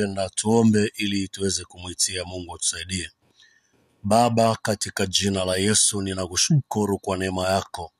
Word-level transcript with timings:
ningependa 0.00 0.28
tuombe 0.28 0.92
ili 0.96 1.28
tuweze 1.28 1.64
kumwitia 1.64 2.24
Mungu 2.24 2.54
atusaidie. 2.54 3.10
Baba, 4.02 4.56
katika 4.62 5.06
jina 5.06 5.44
la 5.44 5.56
Yesu 5.56 6.02
ninakushukuru 6.02 6.98
kwa 6.98 7.16
neema 7.16 7.48
yako. 7.48 7.92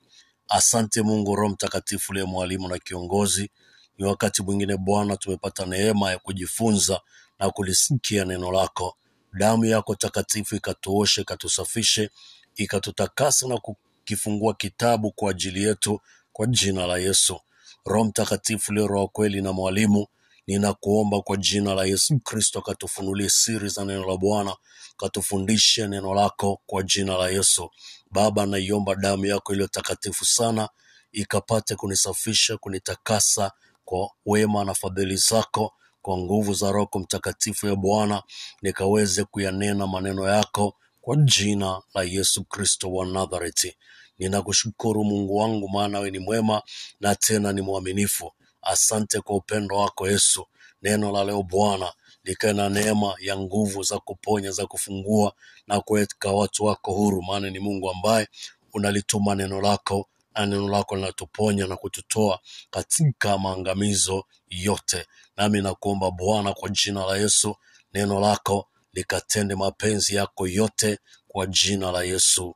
Asante 0.49 1.01
Mungu 1.01 1.35
Roho 1.35 1.49
Mtakatifu 1.53 2.13
liye 2.13 2.25
mwalimu 2.25 2.67
na 2.67 2.77
kiongozi. 2.79 3.49
Ni 3.97 4.05
wakati 4.05 4.41
mwingine 4.43 4.77
Bwana 4.77 5.17
tumepata 5.17 5.65
neema 5.65 6.11
ya 6.11 6.19
kujifunza 6.19 7.01
na 7.39 7.49
kulisikia 7.49 8.25
neno 8.25 8.51
lako. 8.51 8.97
Damu 9.33 9.65
yako 9.65 9.95
takatifu 9.95 10.55
ikatuoshe, 10.55 11.21
ikatusafishe, 11.21 12.09
ikatutakasa 12.55 13.47
na 13.47 13.57
kukifungua 13.57 14.53
kitabu 14.53 15.11
kwa 15.11 15.31
ajili 15.31 15.63
yetu 15.63 16.01
kwa 16.33 16.47
jina 16.47 16.87
la 16.87 16.97
Yesu. 16.97 17.39
Roho 17.85 18.03
Mtakatifu 18.05 18.71
uliye 18.71 18.87
roho 18.87 19.07
kweli 19.07 19.41
na 19.41 19.53
mwalimu, 19.53 20.07
ninakuomba 20.47 21.21
kwa 21.21 21.37
jina 21.37 21.73
la 21.75 21.85
Yesu 21.85 22.19
Kristo, 22.19 22.61
katufunulie 22.61 23.29
siri 23.29 23.69
za 23.69 23.85
neno 23.85 24.05
la 24.05 24.17
Bwana, 24.17 24.55
katufundishe 24.97 25.87
neno 25.87 26.13
lako 26.13 26.61
kwa 26.65 26.83
jina 26.83 27.17
la 27.17 27.29
Yesu. 27.29 27.69
Baba, 28.11 28.45
naiomba 28.45 28.95
damu 28.95 29.25
yako 29.25 29.53
iliyo 29.53 29.67
takatifu 29.67 30.25
sana 30.25 30.69
ikapate 31.11 31.75
kunisafisha, 31.75 32.57
kunitakasa 32.57 33.51
kwa 33.85 34.09
wema 34.25 34.63
na 34.65 34.73
fadhili 34.73 35.15
zako, 35.15 35.73
kwa 36.01 36.17
nguvu 36.17 36.53
za 36.53 36.71
Roho 36.71 36.99
Mtakatifu 36.99 37.67
ya 37.67 37.75
Bwana, 37.75 38.23
nikaweze 38.61 39.23
kuyanena 39.23 39.87
maneno 39.87 40.29
yako 40.29 40.73
kwa 41.01 41.15
jina 41.15 41.81
la 41.93 42.03
Yesu 42.03 42.43
Kristo 42.43 42.91
wa 42.93 43.05
Nazareti. 43.05 43.75
Ninakushukuru 44.19 45.03
Mungu 45.03 45.35
wangu, 45.37 45.69
maana 45.69 45.99
wewe 45.99 46.11
ni 46.11 46.19
mwema 46.19 46.61
na 46.99 47.15
tena 47.15 47.53
ni 47.53 47.61
mwaminifu. 47.61 48.31
Asante 48.61 49.21
kwa 49.21 49.35
upendo 49.35 49.77
wako 49.77 50.09
Yesu. 50.09 50.47
Neno 50.81 51.11
la 51.11 51.23
leo 51.23 51.43
Bwana 51.43 51.93
likae 52.23 52.53
na 52.53 52.69
neema 52.69 53.15
ya 53.19 53.37
nguvu 53.37 53.83
za 53.83 53.99
kuponya, 53.99 54.51
za 54.51 54.65
kufungua 54.67 55.33
na 55.67 55.81
kuweka 55.81 56.31
watu 56.31 56.65
wako 56.65 56.91
huru, 56.93 57.21
maana 57.21 57.49
ni 57.49 57.59
Mungu 57.59 57.89
ambaye 57.91 58.27
unalituma 58.73 59.35
neno 59.35 59.61
lako 59.61 60.07
na 60.35 60.45
neno 60.45 60.67
lako 60.67 60.95
linatuponya 60.95 61.67
na 61.67 61.75
kututoa 61.77 62.39
katika 62.69 63.37
maangamizo 63.37 64.23
yote. 64.49 65.05
Nami 65.37 65.61
nakuomba 65.61 66.11
Bwana, 66.11 66.53
kwa 66.53 66.69
jina 66.69 67.05
la 67.05 67.17
Yesu, 67.17 67.55
neno 67.93 68.19
lako 68.19 68.67
likatende 68.93 69.55
mapenzi 69.55 70.15
yako 70.15 70.47
yote 70.47 70.99
kwa 71.27 71.45
jina 71.45 71.91
la 71.91 72.03
Yesu, 72.03 72.55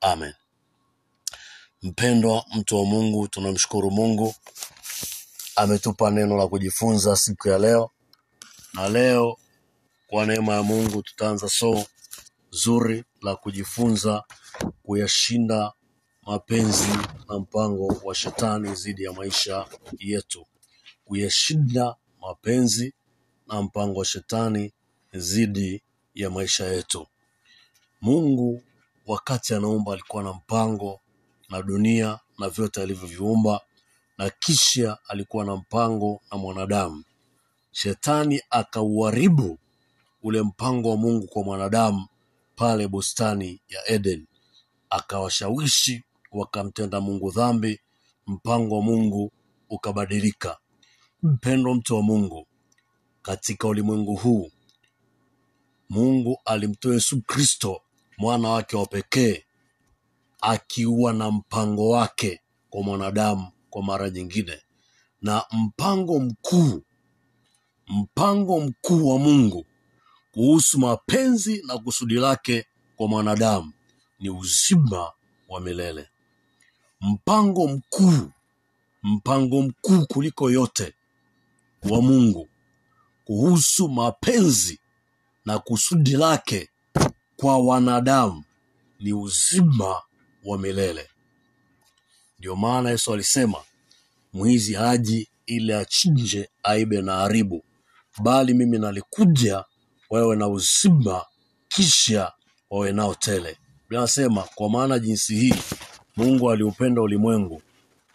amen. 0.00 0.32
Mpendwa 1.82 2.44
mtu 2.54 2.76
wa 2.78 2.84
Mungu, 2.84 3.28
tunamshukuru 3.28 3.90
Mungu 3.90 4.34
ametupa 5.56 6.10
neno 6.10 6.36
la 6.36 6.46
kujifunza 6.48 7.16
siku 7.16 7.48
ya 7.48 7.58
leo, 7.58 7.90
na 8.74 8.88
leo 8.88 9.36
kwa 10.06 10.26
neema 10.26 10.54
ya 10.54 10.62
Mungu 10.62 11.02
tutaanza 11.02 11.48
somo 11.48 11.84
zuri 12.50 13.04
la 13.22 13.36
kujifunza 13.36 14.24
kuyashinda 14.82 15.72
mapenzi 16.22 16.88
na 17.28 17.38
mpango 17.38 17.86
wa 18.04 18.14
shetani 18.14 18.70
dhidi 18.72 19.04
ya 19.04 19.12
maisha 19.12 19.66
yetu, 19.98 20.46
kuyashinda 21.04 21.96
mapenzi 22.20 22.94
na 23.46 23.62
mpango 23.62 23.98
wa 23.98 24.04
shetani 24.04 24.72
dhidi 25.14 25.82
ya 26.14 26.30
maisha 26.30 26.66
yetu. 26.66 27.06
Mungu 28.00 28.62
wakati 29.06 29.54
anaumba 29.54 29.92
alikuwa 29.92 30.22
na 30.22 30.32
mpango 30.32 31.00
na 31.48 31.62
dunia 31.62 32.18
na 32.38 32.48
vyote 32.48 32.82
alivyoviumba, 32.82 33.60
na 34.18 34.30
kisha 34.30 34.98
alikuwa 35.08 35.44
na 35.44 35.56
mpango 35.56 36.20
na 36.32 36.38
mwanadamu. 36.38 37.04
Shetani 37.72 38.40
akauharibu 38.50 39.58
ule 40.22 40.42
mpango 40.42 40.90
wa 40.90 40.96
Mungu 40.96 41.26
kwa 41.26 41.42
mwanadamu 41.44 42.06
pale 42.56 42.88
bustani 42.88 43.60
ya 43.68 43.88
Eden, 43.90 44.26
akawashawishi 44.90 46.04
wakamtenda 46.32 47.00
Mungu 47.00 47.30
dhambi, 47.30 47.80
mpango 48.26 48.74
wa 48.76 48.82
Mungu 48.82 49.32
ukabadilika. 49.70 50.58
Mpendwa 51.22 51.74
mtu 51.74 51.94
wa 51.96 52.02
Mungu, 52.02 52.46
katika 53.22 53.68
ulimwengu 53.68 54.16
huu 54.16 54.50
Mungu 55.88 56.38
alimtoa 56.44 56.94
Yesu 56.94 57.22
Kristo 57.22 57.82
mwana 58.18 58.48
wake 58.48 58.76
wa 58.76 58.86
pekee 58.86 59.44
akiwa 60.40 61.12
na 61.12 61.30
mpango 61.30 61.88
wake 61.88 62.40
kwa 62.70 62.82
mwanadamu 62.82 63.48
kwa 63.76 63.82
mara 63.84 64.10
nyingine, 64.10 64.62
na 65.22 65.44
mpango 65.52 66.18
mkuu, 66.20 66.82
mpango 67.88 68.60
mkuu 68.60 69.08
wa 69.08 69.18
Mungu 69.18 69.66
kuhusu 70.32 70.78
mapenzi 70.78 71.62
na 71.66 71.78
kusudi 71.78 72.14
lake 72.14 72.66
kwa 72.96 73.08
mwanadamu 73.08 73.72
ni 74.18 74.30
uzima 74.30 75.12
wa 75.48 75.60
milele. 75.60 76.08
Mpango 77.00 77.68
mkuu, 77.68 78.30
mpango 79.02 79.62
mkuu 79.62 80.06
kuliko 80.06 80.50
yote 80.50 80.94
wa 81.90 82.02
Mungu 82.02 82.48
kuhusu 83.24 83.88
mapenzi 83.88 84.80
na 85.44 85.58
kusudi 85.58 86.10
lake 86.16 86.68
kwa 87.36 87.58
wanadamu 87.58 88.44
ni 89.00 89.12
uzima 89.12 90.02
wa 90.44 90.58
milele. 90.58 91.08
Ndio 92.46 92.56
maana 92.56 92.90
Yesu 92.90 93.12
alisema, 93.12 93.58
mwizi 94.32 94.74
haji 94.74 95.28
ili 95.46 95.72
achinje, 95.72 96.48
aibe 96.62 97.02
na 97.02 97.16
haribu, 97.16 97.64
bali 98.22 98.54
mimi 98.54 98.78
nalikuja 98.78 99.64
wawe 100.10 100.36
na 100.36 100.48
uzima, 100.48 101.24
kisha 101.68 102.32
wawe 102.70 102.92
nao 102.92 103.14
tele. 103.14 103.56
Biblia 103.88 104.08
kwa 104.54 104.70
maana 104.70 104.98
jinsi 104.98 105.34
hii 105.36 105.54
Mungu 106.16 106.50
aliupenda 106.50 107.02
ulimwengu 107.02 107.62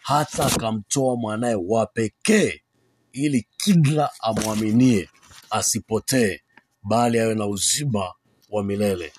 hata 0.00 0.46
akamtoa 0.46 1.16
mwanaye 1.16 1.54
wa 1.68 1.86
pekee, 1.86 2.60
ili 3.12 3.46
kila 3.56 4.10
amwaminie 4.20 5.08
asipotee, 5.50 6.40
bali 6.82 7.18
awe 7.20 7.34
na 7.34 7.46
uzima 7.46 8.12
wa 8.50 8.64
milele, 8.64 9.12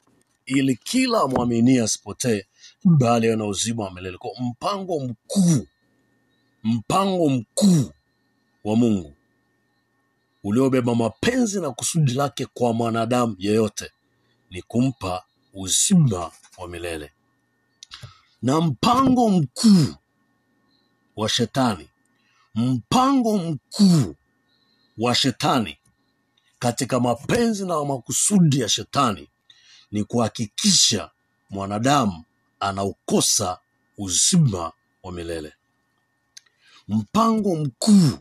ili 0.45 0.75
kila 0.75 1.21
amwaminie 1.21 1.81
asipotee, 1.81 2.45
bali 2.83 3.27
awe 3.27 3.35
na 3.35 3.45
uzima 3.45 3.83
wa 3.83 3.91
milele. 3.93 4.17
Kwa 4.17 4.31
mpango 4.41 4.99
mkuu, 4.99 5.67
mpango 6.63 7.29
mkuu 7.29 7.91
wa 8.63 8.75
Mungu 8.75 9.13
uliobeba 10.43 10.95
mapenzi 10.95 11.61
na 11.61 11.71
kusudi 11.71 12.13
lake 12.13 12.45
kwa 12.45 12.73
mwanadamu 12.73 13.35
yeyote 13.39 13.91
ni 14.49 14.61
kumpa 14.61 15.23
uzima 15.53 16.31
wa 16.57 16.67
milele. 16.67 17.11
Na 18.41 18.61
mpango 18.61 19.29
mkuu 19.29 19.95
wa 21.15 21.29
shetani, 21.29 21.89
mpango 22.55 23.37
mkuu 23.37 24.15
wa 24.97 25.15
shetani 25.15 25.77
katika 26.59 26.99
mapenzi 26.99 27.65
na 27.65 27.85
makusudi 27.85 28.59
ya 28.59 28.69
shetani 28.69 29.27
ni 29.91 30.03
kuhakikisha 30.03 31.09
mwanadamu 31.49 32.23
anaukosa 32.63 33.59
uzima 33.97 34.71
wa 35.03 35.11
milele. 35.11 35.53
Mpango 36.87 37.55
mkuu 37.55 38.17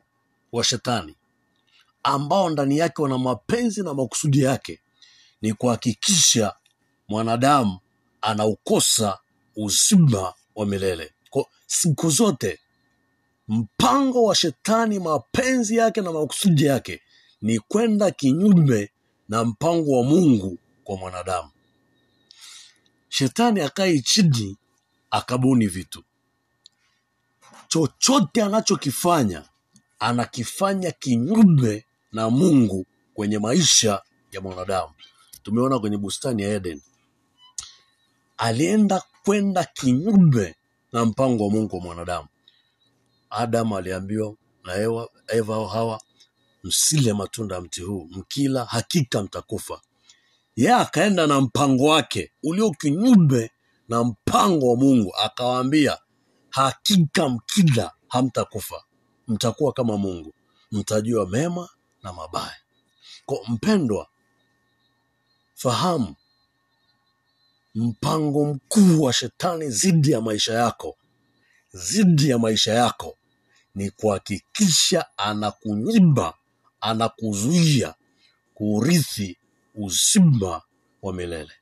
wa 0.52 0.64
shetani 0.64 1.14
ambao 2.02 2.50
ndani 2.50 2.78
yake 2.78 3.02
wana 3.02 3.18
mapenzi 3.18 3.82
na 3.82 3.94
makusudi 3.94 4.40
yake 4.42 4.80
ni 5.42 5.52
kuhakikisha 5.52 6.54
mwanadamu 7.08 7.78
anaukosa 8.20 9.18
uzima 9.56 10.34
wa 10.54 10.66
milele. 10.66 11.12
Kwa 11.30 11.46
siku 11.66 12.10
zote 12.10 12.58
mpango 13.48 14.24
wa 14.24 14.34
shetani, 14.34 14.98
mapenzi 14.98 15.76
yake 15.76 16.00
na 16.00 16.12
makusudi 16.12 16.64
yake 16.64 17.00
ni 17.42 17.58
kwenda 17.58 18.10
kinyume 18.10 18.90
na 19.28 19.44
mpango 19.44 19.90
wa 19.98 20.04
Mungu 20.04 20.58
kwa 20.84 20.96
mwanadamu. 20.96 21.48
Shetani 23.14 23.60
akae 23.60 23.98
chini 24.00 24.56
akabuni 25.10 25.66
vitu, 25.66 26.04
chochote 27.68 28.42
anachokifanya 28.42 29.44
anakifanya 29.98 30.90
kinyume 30.90 31.84
na 32.12 32.30
Mungu 32.30 32.86
kwenye 33.14 33.38
maisha 33.38 34.02
ya 34.32 34.40
mwanadamu. 34.40 34.92
Tumeona 35.42 35.78
kwenye 35.78 35.96
bustani 35.96 36.42
ya 36.42 36.48
Eden, 36.54 36.80
alienda 38.36 39.02
kwenda 39.24 39.64
kinyume 39.64 40.54
na 40.92 41.04
mpango 41.04 41.44
wa 41.46 41.50
Mungu 41.50 41.76
wa 41.76 41.82
mwanadamu. 41.82 42.28
adam 43.30 43.72
aliambiwa 43.72 44.34
na 44.64 44.74
Eva, 44.74 45.08
Eva 45.28 45.68
Hawa, 45.68 46.00
msile 46.64 47.12
matunda 47.12 47.54
ya 47.54 47.60
mti 47.60 47.82
huu, 47.82 48.08
mkila 48.10 48.64
hakika 48.64 49.22
mtakufa. 49.22 49.80
Yeye 50.56 50.74
akaenda 50.74 51.26
na 51.26 51.40
mpango 51.40 51.84
wake 51.84 52.32
ulio 52.42 52.70
kinyume 52.70 53.50
na 53.88 54.04
mpango 54.04 54.70
wa 54.70 54.76
Mungu, 54.76 55.16
akawaambia 55.16 55.98
hakika 56.50 57.28
mkila 57.28 57.92
hamtakufa, 58.08 58.84
mtakuwa 59.28 59.72
kama 59.72 59.96
Mungu, 59.96 60.34
mtajua 60.72 61.26
mema 61.28 61.68
na 62.02 62.12
mabaya. 62.12 62.56
Kwa 63.26 63.38
mpendwa, 63.48 64.08
fahamu 65.54 66.14
mpango 67.74 68.44
mkuu 68.54 69.02
wa 69.02 69.12
shetani 69.12 69.68
dhidi 69.68 70.10
ya 70.10 70.20
maisha 70.20 70.52
yako, 70.54 70.96
dhidi 71.74 72.28
ya 72.30 72.38
maisha 72.38 72.72
yako 72.74 73.18
ni 73.74 73.90
kuhakikisha 73.90 75.06
anakunyimba, 75.18 76.34
anakuzuia 76.80 77.94
kuurithi 78.54 79.36
uzima 79.74 80.62
wa 81.02 81.12
milele. 81.12 81.52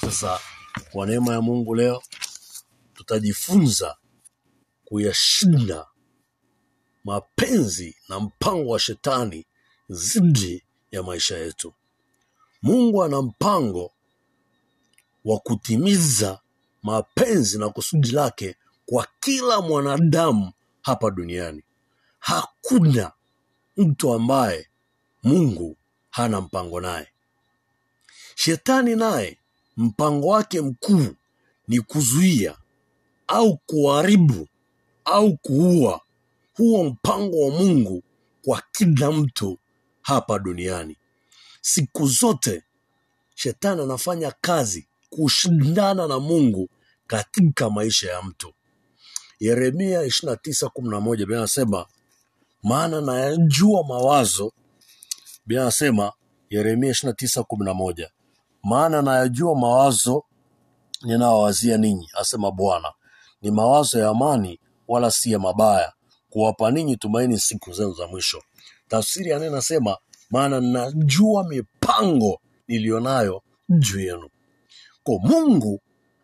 Sasa 0.00 0.40
kwa 0.92 1.06
neema 1.06 1.32
ya 1.32 1.40
Mungu 1.40 1.74
leo 1.74 2.02
tutajifunza 2.94 3.96
kuyashinda 4.84 5.86
mapenzi 7.04 7.96
na 8.08 8.20
mpango 8.20 8.70
wa 8.70 8.78
shetani 8.78 9.46
dhidi 9.90 10.64
ya 10.90 11.02
maisha 11.02 11.38
yetu. 11.38 11.74
Mungu 12.62 13.04
ana 13.04 13.22
mpango 13.22 13.92
wa 15.24 15.38
kutimiza 15.38 16.40
mapenzi 16.82 17.58
na 17.58 17.68
kusudi 17.68 18.10
lake 18.10 18.56
kwa 18.86 19.06
kila 19.20 19.60
mwanadamu 19.60 20.52
hapa 20.82 21.10
duniani. 21.10 21.62
Hakuna 22.18 23.12
mtu 23.76 24.12
ambaye 24.14 24.68
Mungu 25.22 25.76
hana 26.18 26.40
mpango 26.40 26.80
naye. 26.80 27.08
Shetani 28.34 28.96
naye 28.96 29.38
mpango 29.76 30.26
wake 30.26 30.60
mkuu 30.60 31.14
ni 31.68 31.80
kuzuia 31.80 32.56
au 33.26 33.56
kuharibu 33.56 34.48
au 35.04 35.36
kuua 35.36 36.00
huo 36.56 36.84
mpango 36.84 37.40
wa 37.44 37.50
Mungu 37.50 38.02
kwa 38.44 38.62
kila 38.72 39.12
mtu 39.12 39.58
hapa 40.02 40.38
duniani. 40.38 40.96
Siku 41.60 42.06
zote 42.06 42.62
shetani 43.34 43.82
anafanya 43.82 44.32
kazi 44.40 44.86
kushindana 45.10 46.06
na 46.06 46.18
Mungu 46.18 46.68
katika 47.06 47.70
maisha 47.70 48.10
ya 48.12 48.22
mtu. 48.22 48.52
Yeremia 49.40 50.02
29:11 50.02 51.16
Biblia 51.16 51.38
inasema 51.38 51.86
maana 52.62 53.00
nayajua 53.00 53.84
mawazo. 53.84 54.52
Biblia 55.48 55.62
inasema 55.62 56.12
Yeremia 56.50 56.90
29:11 56.92 58.08
maana 58.62 59.02
nayajua 59.02 59.54
mawazo 59.54 60.24
ninayowazia 61.02 61.76
ninyi, 61.76 62.10
asema 62.20 62.50
Bwana, 62.50 62.92
ni 63.42 63.50
mawazo 63.50 63.98
ya 63.98 64.08
amani, 64.08 64.60
wala 64.88 65.10
si 65.10 65.32
ya 65.32 65.38
mabaya, 65.38 65.92
kuwapa 66.30 66.70
ninyi 66.70 66.96
tumaini 66.96 67.38
siku 67.38 67.72
zenu 67.72 67.92
za 67.92 68.06
mwisho. 68.06 68.42
Tafsiri 68.88 69.30
ya 69.30 69.38
nasema, 69.38 69.96
maana 70.30 70.60
najua 70.60 71.44
mipango 71.48 72.40
niliyonayo 72.68 73.42
juu 73.68 74.00
yenu. 74.00 74.28
Kwa 75.02 75.18
Mungu 75.18 75.80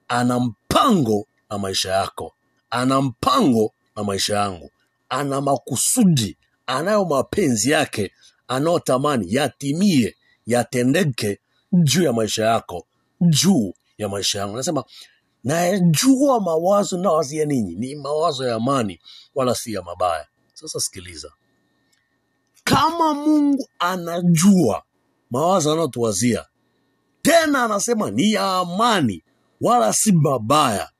ana 0.08 0.40
mpango 0.40 1.26
na 1.50 1.58
maisha 1.58 1.92
yako, 1.92 2.34
ana 2.70 3.00
mpango 3.02 3.72
na 3.96 4.04
maisha 4.04 4.36
yangu, 4.36 4.70
ana 5.08 5.40
makusudi, 5.40 6.36
anayo 6.66 7.04
mapenzi 7.04 7.70
yake 7.70 8.12
anayotamani 8.48 9.26
yatimie, 9.34 10.16
yatendeke 10.46 11.38
juu 11.72 12.02
ya 12.02 12.12
maisha 12.12 12.44
yako, 12.44 12.86
juu 13.20 13.74
ya 13.98 14.08
maisha 14.08 14.38
yangu. 14.38 14.54
Anasema 14.54 14.84
nayajua 15.44 16.40
mawazo 16.40 16.98
nawazia 16.98 17.44
ninyi 17.44 17.74
ni 17.74 17.94
mawazo 17.94 18.48
ya 18.48 18.54
amani, 18.54 19.00
wala 19.34 19.54
si 19.54 19.72
ya 19.72 19.82
mabaya. 19.82 20.26
Sasa 20.54 20.80
sikiliza, 20.80 21.32
kama 22.64 23.14
Mungu 23.14 23.68
anajua 23.78 24.82
mawazo 25.30 25.72
anayotuwazia 25.72 26.46
tena 27.22 27.64
anasema 27.64 28.10
ni 28.10 28.32
ya 28.32 28.52
amani 28.56 29.22
wala 29.60 29.92
si 29.92 30.12
mabaya, 30.12 30.90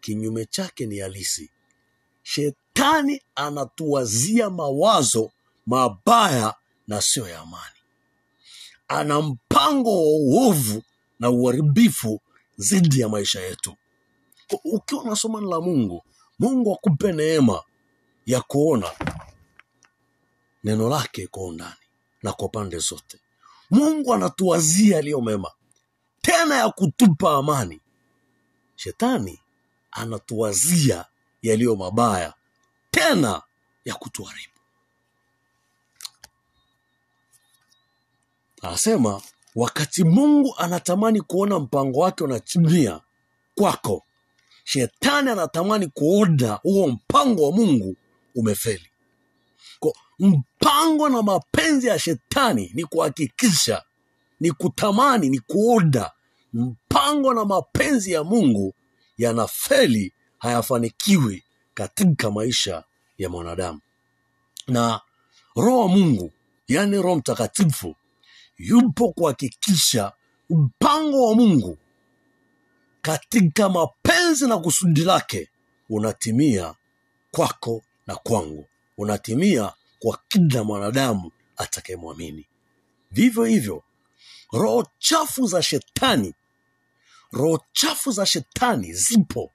kinyume 0.00 0.44
chake 0.46 0.86
ni 0.86 0.98
halisi. 0.98 1.50
Shetani 2.22 3.22
anatuwazia 3.34 4.50
mawazo 4.50 5.30
mabaya 5.68 6.54
na 6.86 7.00
sio 7.02 7.28
ya 7.28 7.40
amani. 7.40 7.76
Ana 8.88 9.20
mpango 9.22 9.90
wa 9.90 10.18
uovu 10.18 10.82
na 11.20 11.30
uharibifu 11.30 12.20
dhidi 12.58 13.00
ya 13.00 13.08
maisha 13.08 13.40
yetu. 13.40 13.76
Ukiwa 14.64 15.02
unasoma 15.02 15.40
la 15.40 15.60
Mungu, 15.60 16.02
Mungu 16.38 16.74
akupe 16.74 17.12
neema 17.12 17.62
ya 18.26 18.40
kuona 18.40 18.90
neno 20.64 20.88
lake 20.88 21.26
kwa 21.26 21.44
undani 21.46 21.74
na 22.22 22.32
kwa 22.32 22.48
pande 22.48 22.78
zote. 22.78 23.20
Mungu 23.70 24.14
anatuwazia 24.14 24.96
yaliyo 24.96 25.20
mema, 25.20 25.50
tena 26.22 26.54
ya 26.56 26.68
kutupa 26.70 27.32
amani. 27.36 27.80
Shetani 28.76 29.40
anatuwazia 29.90 31.04
yaliyo 31.42 31.76
mabaya, 31.76 32.34
tena 32.90 33.42
ya 33.84 33.94
kutuharibu. 33.94 34.57
Anasema 38.68 39.22
wakati 39.54 40.04
Mungu 40.04 40.54
anatamani 40.58 41.20
kuona 41.20 41.58
mpango 41.58 42.00
wake 42.00 42.24
unatimia 42.24 43.00
kwako, 43.54 44.04
shetani 44.64 45.30
anatamani 45.30 45.86
kuona 45.86 46.52
huo 46.52 46.88
mpango 46.88 47.42
wa 47.42 47.52
Mungu 47.52 47.96
umefeli. 48.34 48.86
Kwa 49.80 49.92
mpango 50.18 51.08
na 51.08 51.22
mapenzi 51.22 51.86
ya 51.86 51.98
shetani 51.98 52.70
ni 52.74 52.84
kuhakikisha, 52.84 53.82
ni 54.40 54.50
kutamani, 54.52 55.28
ni 55.28 55.38
kuoda 55.38 56.12
mpango 56.52 57.34
na 57.34 57.44
mapenzi 57.44 58.12
ya 58.12 58.24
Mungu 58.24 58.74
yanafeli, 59.18 60.12
hayafanikiwi 60.38 61.42
katika 61.74 62.30
maisha 62.30 62.84
ya 63.18 63.28
mwanadamu. 63.28 63.80
Na 64.66 65.00
Roho 65.56 65.80
wa 65.80 65.88
Mungu, 65.88 66.32
yaani 66.68 66.96
Roho 67.02 67.16
Mtakatifu, 67.16 67.94
yupo 68.58 69.12
kuhakikisha 69.12 70.12
mpango 70.50 71.28
wa 71.28 71.34
Mungu 71.34 71.78
katika 73.02 73.68
mapenzi 73.68 74.48
na 74.48 74.58
kusudi 74.58 75.00
lake 75.04 75.48
unatimia 75.88 76.74
kwako 77.30 77.82
na 78.06 78.16
kwangu, 78.16 78.66
unatimia 78.98 79.72
kwa 79.98 80.18
kila 80.28 80.64
mwanadamu 80.64 81.30
atakayemwamini. 81.56 82.46
Vivyo 83.10 83.44
hivyo, 83.44 83.82
roho 84.52 84.86
chafu 84.98 85.46
za 85.46 85.62
shetani, 85.62 86.34
roho 87.32 87.64
chafu 87.72 88.10
za 88.12 88.26
shetani 88.26 88.92
zipo 88.92 89.52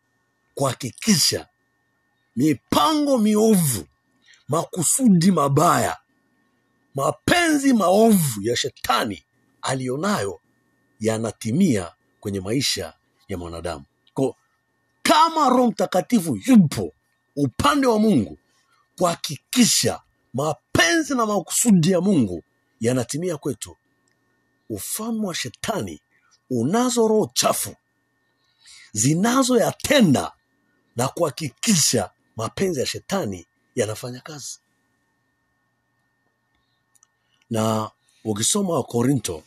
kuhakikisha 0.55 1.47
mipango 2.35 3.17
miovu, 3.17 3.85
makusudi 4.47 5.31
mabaya, 5.31 5.97
mapenzi 6.95 7.73
maovu 7.73 8.41
ya 8.41 8.55
shetani 8.55 9.25
aliyonayo 9.61 10.41
yanatimia 10.99 11.91
kwenye 12.19 12.39
maisha 12.39 12.93
ya 13.27 13.37
mwanadamu. 13.37 13.85
ko 14.13 14.35
kama 15.03 15.49
Roho 15.49 15.67
Mtakatifu 15.67 16.35
yupo 16.47 16.93
upande 17.35 17.87
wa 17.87 17.99
Mungu 17.99 18.37
kuhakikisha 18.97 20.01
mapenzi 20.33 21.15
na 21.15 21.25
makusudi 21.25 21.91
ya 21.91 22.01
Mungu 22.01 22.43
yanatimia 22.79 23.37
kwetu, 23.37 23.77
ufalme 24.69 25.27
wa 25.27 25.35
shetani 25.35 26.01
unazo 26.49 27.07
roho 27.07 27.31
chafu 27.33 27.75
zinazoyatenda 28.91 30.31
na 30.95 31.07
kuhakikisha 31.07 32.11
mapenzi 32.35 32.79
ya 32.79 32.85
shetani 32.85 33.47
yanafanya 33.75 34.19
kazi. 34.21 34.59
Na 37.53 37.89
ukisoma 38.25 38.73
Wakorinto, 38.73 39.43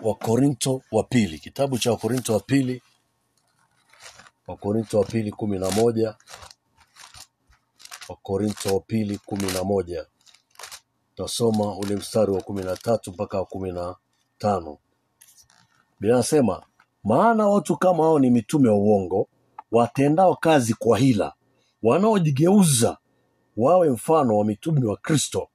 Wakorinto 0.00 0.82
wa 0.92 1.02
pili, 1.04 1.38
kitabu 1.38 1.78
cha 1.78 1.90
Wakorinto 1.90 2.32
wa 2.32 2.40
pili, 2.40 2.82
Wakorinto 4.46 4.98
wa 4.98 5.04
pili 5.04 5.32
kumi 5.32 5.58
na 5.58 5.70
moja 5.70 6.14
Wakorinto 8.08 8.74
wa 8.74 8.80
pili 8.80 9.18
kumi 9.18 9.52
na 9.52 9.64
moja 9.64 10.06
utasoma 11.12 11.76
ule 11.76 11.96
mstari 11.96 12.32
wa 12.32 12.40
kumi 12.42 12.62
na 12.62 12.76
tatu 12.76 13.12
mpaka 13.12 13.38
wa 13.38 13.44
kumi 13.46 13.72
na 13.72 13.96
tano 14.38 14.78
inasema 16.02 16.62
maana 17.04 17.48
watu 17.48 17.76
kama 17.76 18.02
hao 18.04 18.18
ni 18.18 18.30
mitume 18.30 18.68
wa 18.68 18.76
uongo, 18.76 19.28
watendao 19.72 20.36
kazi 20.36 20.74
kwa 20.74 20.98
hila, 20.98 21.34
wanaojigeuza 21.82 22.98
wawe 23.56 23.90
mfano 23.90 24.38
wa 24.38 24.44
mitume 24.44 24.86
wa 24.86 24.96
Kristo. 24.96 25.48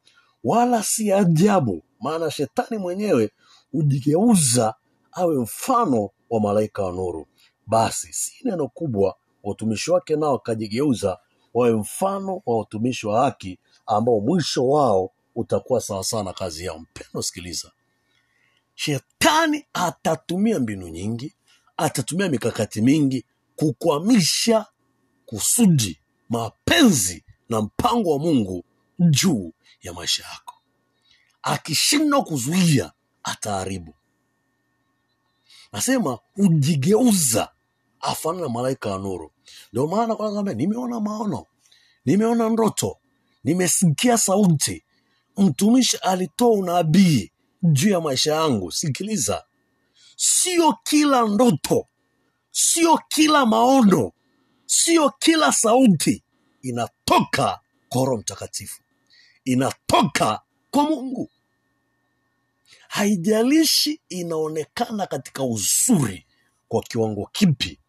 Wala 0.44 0.84
si 0.84 1.12
ajabu, 1.14 1.84
maana 2.00 2.32
shetani 2.32 2.78
mwenyewe 2.78 3.32
hujigeuza 3.72 4.74
awe 5.12 5.38
mfano 5.38 6.10
wa 6.30 6.40
malaika 6.40 6.84
wa 6.84 6.92
nuru. 6.92 7.28
Basi 7.68 8.14
si 8.14 8.34
neno 8.44 8.68
kubwa, 8.68 9.16
watumishi 9.44 9.92
wake 9.92 10.16
nao 10.16 10.32
wakajigeuza 10.34 11.18
wawe 11.54 11.74
mfano 11.76 12.42
wa 12.46 12.58
watumishi 12.58 13.08
wa 13.08 13.22
haki, 13.24 13.60
ambao 13.86 14.20
mwisho 14.20 14.68
wao 14.68 15.12
utakuwa 15.36 15.82
sawasawa 15.82 16.24
na 16.24 16.34
kazi 16.34 16.66
yao. 16.66 16.80
Mpendo, 16.80 17.22
sikiliza, 17.22 17.72
shetani 18.76 19.66
atatumia 19.74 20.60
mbinu 20.60 20.88
nyingi, 20.88 21.34
atatumia 21.78 22.30
mikakati 22.30 22.82
mingi 22.82 23.26
kukwamisha 23.56 24.66
kusudi, 25.26 26.00
mapenzi 26.30 27.24
na 27.50 27.62
mpango 27.62 28.12
wa 28.12 28.20
Mungu 28.20 28.64
juu 29.00 29.52
ya 29.82 29.94
maisha 29.94 30.24
yako. 30.24 30.56
Akishindwa 31.42 32.24
kuzuia, 32.24 32.92
ataharibu. 33.24 33.94
Nasema 35.72 36.20
hujigeuza 36.36 37.52
afanana 38.02 38.44
na 38.44 38.50
malaika 38.50 38.90
ya 38.90 38.98
nuru. 38.98 39.32
Ndio 39.74 39.88
maana 39.88 40.16
kwanza 40.16 40.54
nimeona 40.54 41.00
maono, 41.00 41.46
nimeona 42.06 42.50
ndoto, 42.50 42.98
nimesikia 43.44 44.18
sauti, 44.18 44.84
mtumishi 45.38 45.98
alitoa 45.98 46.50
unabii 46.52 47.32
juu 47.64 47.90
ya 47.90 48.02
maisha 48.02 48.34
yangu. 48.36 48.72
Sikiliza, 48.72 49.44
sio 50.16 50.74
kila 50.84 51.28
ndoto, 51.28 51.86
sio 52.52 53.00
kila 53.08 53.46
maono, 53.46 54.12
sio 54.66 55.10
kila 55.10 55.52
sauti 55.52 56.24
inatoka 56.62 57.60
kwa 57.90 58.06
Roho 58.06 58.18
Mtakatifu, 58.18 58.82
inatoka 59.52 60.42
kwa 60.72 60.84
Mungu. 60.84 61.30
Haijalishi 62.88 64.02
inaonekana 64.10 65.08
katika 65.08 65.44
uzuri 65.44 66.26
kwa 66.68 66.82
kiwango 66.84 67.30
kipi. 67.32 67.80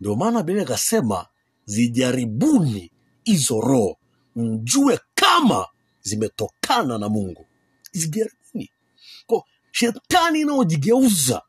Ndio 0.00 0.16
maana 0.16 0.42
Biblia 0.42 0.62
ikasema 0.64 1.26
zijaribuni 1.64 2.90
hizo 3.24 3.60
roho, 3.60 3.96
mjue 4.36 5.00
kama 5.14 5.66
zimetokana 6.02 6.98
na 6.98 7.08
Mungu. 7.08 7.46
Zijaribuni. 7.92 8.70
ko 9.26 9.44
shetani 9.72 10.40
inayojigeuza 10.40 11.42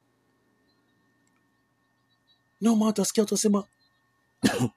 ndio 2.62 2.75
maana 2.75 2.89
utasikia 2.91 3.24
watu 3.24 3.63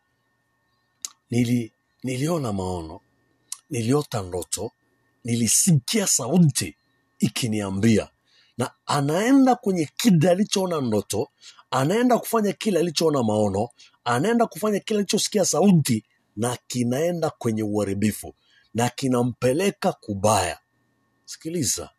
nili, 1.31 1.73
niliona 2.03 2.53
maono, 2.53 3.01
niliota 3.71 4.23
ndoto, 4.23 4.73
nilisikia 5.25 6.07
sauti 6.07 6.77
ikiniambia, 7.19 8.09
na 8.59 8.71
anaenda 8.87 9.55
kwenye 9.57 9.89
kile 9.97 10.31
alichoona 10.31 10.81
ndoto, 10.81 11.29
anaenda 11.71 12.19
kufanya 12.19 12.53
kile 12.53 12.79
alichoona 12.79 13.23
maono, 13.23 13.69
anaenda 14.05 14.47
kufanya 14.47 14.81
kile 14.81 14.99
alichosikia 14.99 15.45
sauti, 15.45 16.05
na 16.37 16.59
kinaenda 16.67 17.31
kwenye 17.31 17.63
uharibifu 17.63 18.35
na 18.75 18.89
kinampeleka 18.89 19.93
kubaya. 19.93 20.59
Sikiliza, 21.25 21.91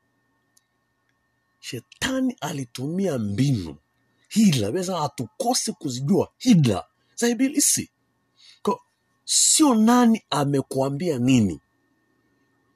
shetani 1.59 2.35
alitumia 2.41 3.17
mbinu 3.17 3.75
hila, 4.29 4.71
besa 4.71 4.97
hatukosi 4.97 5.71
kuzijua 5.73 6.31
hila 6.37 6.85
za 7.15 7.27
Ibilisi. 7.29 7.89
Sio 9.31 9.75
nani 9.75 10.21
amekuambia 10.29 11.19
nini, 11.19 11.59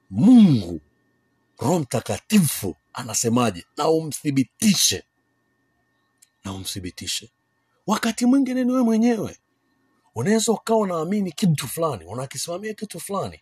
Mungu 0.10 0.82
Roho 1.58 1.80
Mtakatifu 1.80 2.76
anasemaje, 2.94 3.66
na 3.78 3.90
umthibitishe, 3.90 5.04
na 6.44 6.54
umthibitishe. 6.54 7.32
Wakati 7.88 8.26
mwingine 8.26 8.64
ni 8.64 8.72
wewe 8.72 8.84
mwenyewe 8.84 9.38
unaweza 10.16 10.52
ukawa 10.52 10.80
unaamini 10.80 11.32
kitu 11.32 11.68
fulani, 11.68 12.06
unakisimamia 12.06 12.74
kitu 12.74 13.00
fulani, 13.00 13.40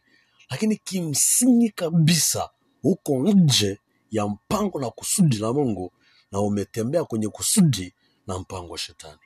lakini 0.49 0.75
kimsingi 0.77 1.69
kabisa 1.69 2.49
huko 2.81 3.19
nje 3.19 3.79
ya 4.11 4.27
mpango 4.27 4.79
na 4.79 4.89
kusudi 4.89 5.37
la 5.37 5.53
Mungu, 5.53 5.91
na 6.31 6.39
umetembea 6.39 7.03
kwenye 7.03 7.27
kusudi 7.29 7.93
na 8.27 8.39
mpango 8.39 8.71
wa 8.71 8.77
Shetani. 8.77 9.19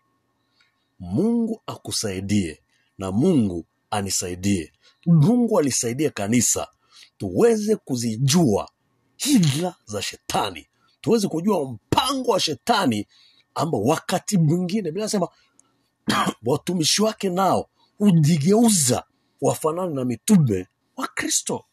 Mungu 0.99 1.61
akusaidie 1.67 2.61
na 2.97 3.11
Mungu 3.11 3.65
anisaidie. 3.95 4.71
Mungu 5.05 5.59
alisaidie 5.59 6.09
kanisa 6.09 6.67
tuweze 7.17 7.75
kuzijua 7.75 8.69
hila 9.17 9.75
za 9.85 10.01
Shetani, 10.01 10.67
tuweze 11.01 11.27
kujua 11.27 11.71
mpango 11.71 12.31
wa 12.31 12.39
Shetani 12.39 13.07
ambao 13.55 13.81
wakati 13.83 14.37
mwingine 14.37 14.91
bila 14.91 15.09
sema 15.09 15.27
watumishi 16.45 17.01
wake 17.03 17.29
nao 17.29 17.69
hujigeuza 17.97 19.03
wafanane 19.41 19.93
na 19.93 20.05
mitume 20.05 20.67
wa 20.97 21.07
Kristo. 21.07 21.65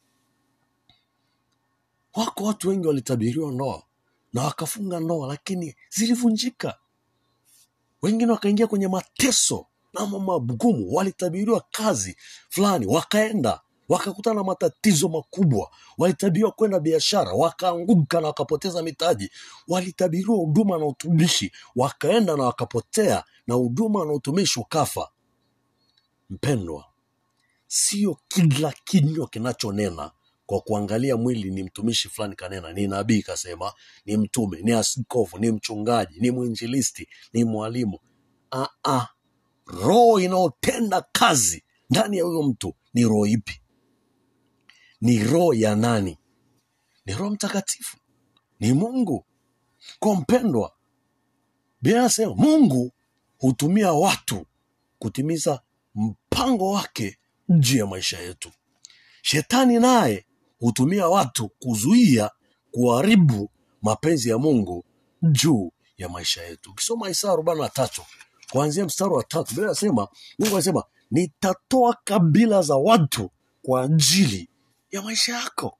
Wako 2.14 2.44
watu 2.44 2.68
wengi 2.68 2.86
walitabiriwa 2.86 3.52
ndoa 3.52 3.82
na 4.32 4.42
wakafunga 4.42 5.00
ndoa, 5.00 5.28
lakini 5.28 5.74
zilivunjika. 5.90 6.78
Wengine 8.02 8.32
wakaingia 8.32 8.66
kwenye 8.66 8.88
mateso 8.88 9.66
na 9.92 10.06
magumu, 10.06 10.94
walitabiriwa 10.94 11.64
kazi 11.70 12.16
fulani, 12.48 12.86
wakaenda 12.86 13.60
wakakutana 13.88 14.36
na 14.36 14.44
matatizo 14.44 15.08
makubwa, 15.08 15.70
walitabiriwa 15.98 16.52
kwenda 16.52 16.80
biashara, 16.80 17.32
wakaanguka 17.32 18.20
na 18.20 18.26
wakapoteza 18.26 18.82
mitaji, 18.82 19.30
walitabiriwa 19.68 20.36
huduma 20.36 20.78
na 20.78 20.86
utumishi, 20.86 21.52
wakaenda 21.76 22.36
na 22.36 22.44
wakapotea, 22.44 23.24
na 23.46 23.54
huduma 23.54 24.04
na 24.04 24.12
utumishi 24.12 24.60
ukafa. 24.60 25.10
Mpendwa, 26.30 26.84
sio 27.66 28.18
kila 28.28 28.72
kinywa 28.84 29.28
kinachonena 29.28 30.10
kwa 30.46 30.60
kuangalia 30.60 31.16
mwili 31.16 31.50
ni 31.50 31.62
mtumishi 31.62 32.08
fulani 32.08 32.36
kanena, 32.36 32.72
ni 32.72 32.86
nabii 32.86 33.22
kasema, 33.22 33.72
ni 34.06 34.16
mtume, 34.16 34.60
ni 34.62 34.72
askofu, 34.72 35.38
ni 35.38 35.50
mchungaji, 35.50 36.20
ni 36.20 36.30
mwinjilisti, 36.30 37.08
ni 37.32 37.44
mwalimu. 37.44 37.98
Ah, 38.50 38.68
ah. 38.84 39.06
Roho 39.72 40.20
inayotenda 40.20 41.00
kazi 41.12 41.64
ndani 41.90 42.16
ya 42.18 42.24
huyo 42.24 42.42
mtu 42.42 42.74
ni 42.94 43.02
roho 43.04 43.26
ipi? 43.26 43.60
Ni 45.00 45.24
roho 45.24 45.54
ya 45.54 45.76
nani? 45.76 46.18
Ni 47.06 47.14
Roho 47.14 47.30
Mtakatifu, 47.30 47.96
ni 48.60 48.72
Mungu. 48.72 49.24
Kwa 49.98 50.14
mpendwa, 50.16 50.72
Biblia 51.80 52.10
Mungu 52.36 52.92
hutumia 53.38 53.92
watu 53.92 54.46
kutimiza 54.98 55.62
mpango 55.94 56.70
wake 56.70 57.18
juu 57.48 57.78
ya 57.78 57.86
maisha 57.86 58.18
yetu. 58.20 58.50
Shetani 59.22 59.78
naye 59.78 60.26
hutumia 60.58 61.08
watu 61.08 61.48
kuzuia, 61.48 62.30
kuharibu 62.70 63.50
mapenzi 63.82 64.28
ya 64.30 64.38
Mungu 64.38 64.84
juu 65.22 65.72
ya 65.96 66.08
maisha 66.08 66.42
yetu. 66.42 66.70
Ukisoma 66.70 67.10
isaa 67.10 67.32
arobaini 67.32 67.60
na 67.62 67.68
tatu 67.68 68.02
kuanzia 68.52 68.84
mstari 68.84 69.10
wa 69.10 69.24
tatu 69.24 69.48
Biblia 69.48 69.64
inasema 69.66 70.08
Mungu 70.38 70.54
anasema 70.54 70.84
nitatoa 71.10 71.96
kabila 72.04 72.62
za 72.62 72.76
watu 72.76 73.30
kwa 73.62 73.82
ajili 73.82 74.48
ya 74.90 75.02
maisha 75.02 75.32
yako. 75.34 75.78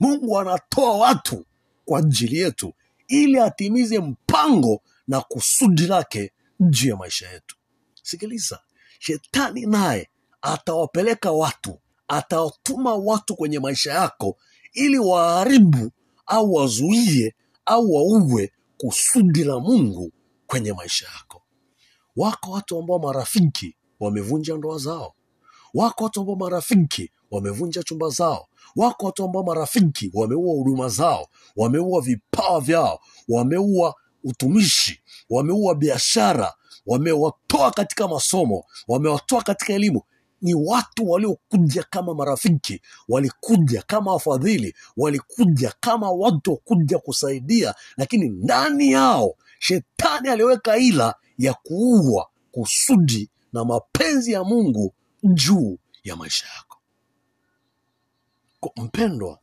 Mungu 0.00 0.38
anatoa 0.38 0.96
watu 0.98 1.46
kwa 1.84 1.98
ajili 1.98 2.38
yetu 2.38 2.72
ili 3.08 3.38
atimize 3.38 3.98
mpango 3.98 4.82
na 5.08 5.20
kusudi 5.20 5.86
lake 5.86 6.32
juu 6.60 6.88
ya 6.88 6.96
maisha 6.96 7.30
yetu. 7.30 7.56
Sikiliza, 8.02 8.60
shetani 8.98 9.66
naye 9.66 10.08
atawapeleka 10.42 11.32
watu, 11.32 11.78
atawatuma 12.08 12.94
watu 12.94 13.36
kwenye 13.36 13.58
maisha 13.58 13.92
yako 13.92 14.36
ili 14.72 14.98
waharibu 14.98 15.90
au 16.26 16.54
wazuie 16.54 17.34
au 17.66 17.92
waue 17.94 18.52
kusudi 18.78 19.44
la 19.44 19.60
Mungu 19.60 20.12
kwenye 20.46 20.72
maisha 20.72 21.06
yako. 21.06 21.31
Wako 22.16 22.50
watu 22.50 22.78
ambao 22.78 22.98
marafiki 22.98 23.76
wamevunja 24.00 24.56
ndoa 24.56 24.78
zao, 24.78 25.14
wako 25.74 26.04
watu 26.04 26.20
ambao 26.20 26.36
marafiki 26.36 27.10
wamevunja 27.30 27.82
chumba 27.82 28.08
zao, 28.08 28.46
wako 28.76 29.06
watu 29.06 29.24
ambao 29.24 29.42
marafiki 29.42 30.10
wameua 30.14 30.54
huduma 30.54 30.88
zao, 30.88 31.26
wameua 31.56 32.00
vipawa 32.00 32.60
vyao, 32.60 33.00
wameua 33.28 33.94
utumishi, 34.24 35.02
wameua 35.30 35.74
biashara, 35.74 36.54
wamewatoa 36.86 37.70
katika 37.70 38.08
masomo, 38.08 38.64
wamewatoa 38.88 39.42
katika 39.42 39.72
elimu. 39.72 40.02
Ni 40.42 40.54
watu 40.54 41.10
waliokuja 41.10 41.82
kama 41.90 42.14
marafiki, 42.14 42.80
walikuja 43.08 43.82
kama 43.86 44.12
wafadhili, 44.12 44.74
walikuja 44.96 45.74
kama 45.80 46.10
watu 46.10 46.50
wakuja 46.50 46.98
kusaidia, 46.98 47.74
lakini 47.96 48.28
ndani 48.28 48.90
yao 48.92 49.34
shetani 49.58 50.28
aliweka 50.28 50.76
ila 50.76 51.14
ya 51.44 51.54
kuua 51.54 52.28
kusudi 52.52 53.30
na 53.52 53.64
mapenzi 53.64 54.32
ya 54.32 54.44
Mungu 54.44 54.94
juu 55.22 55.78
ya 56.04 56.16
maisha 56.16 56.46
yako. 56.56 56.78
Kwa 58.60 58.84
mpendwa, 58.84 59.38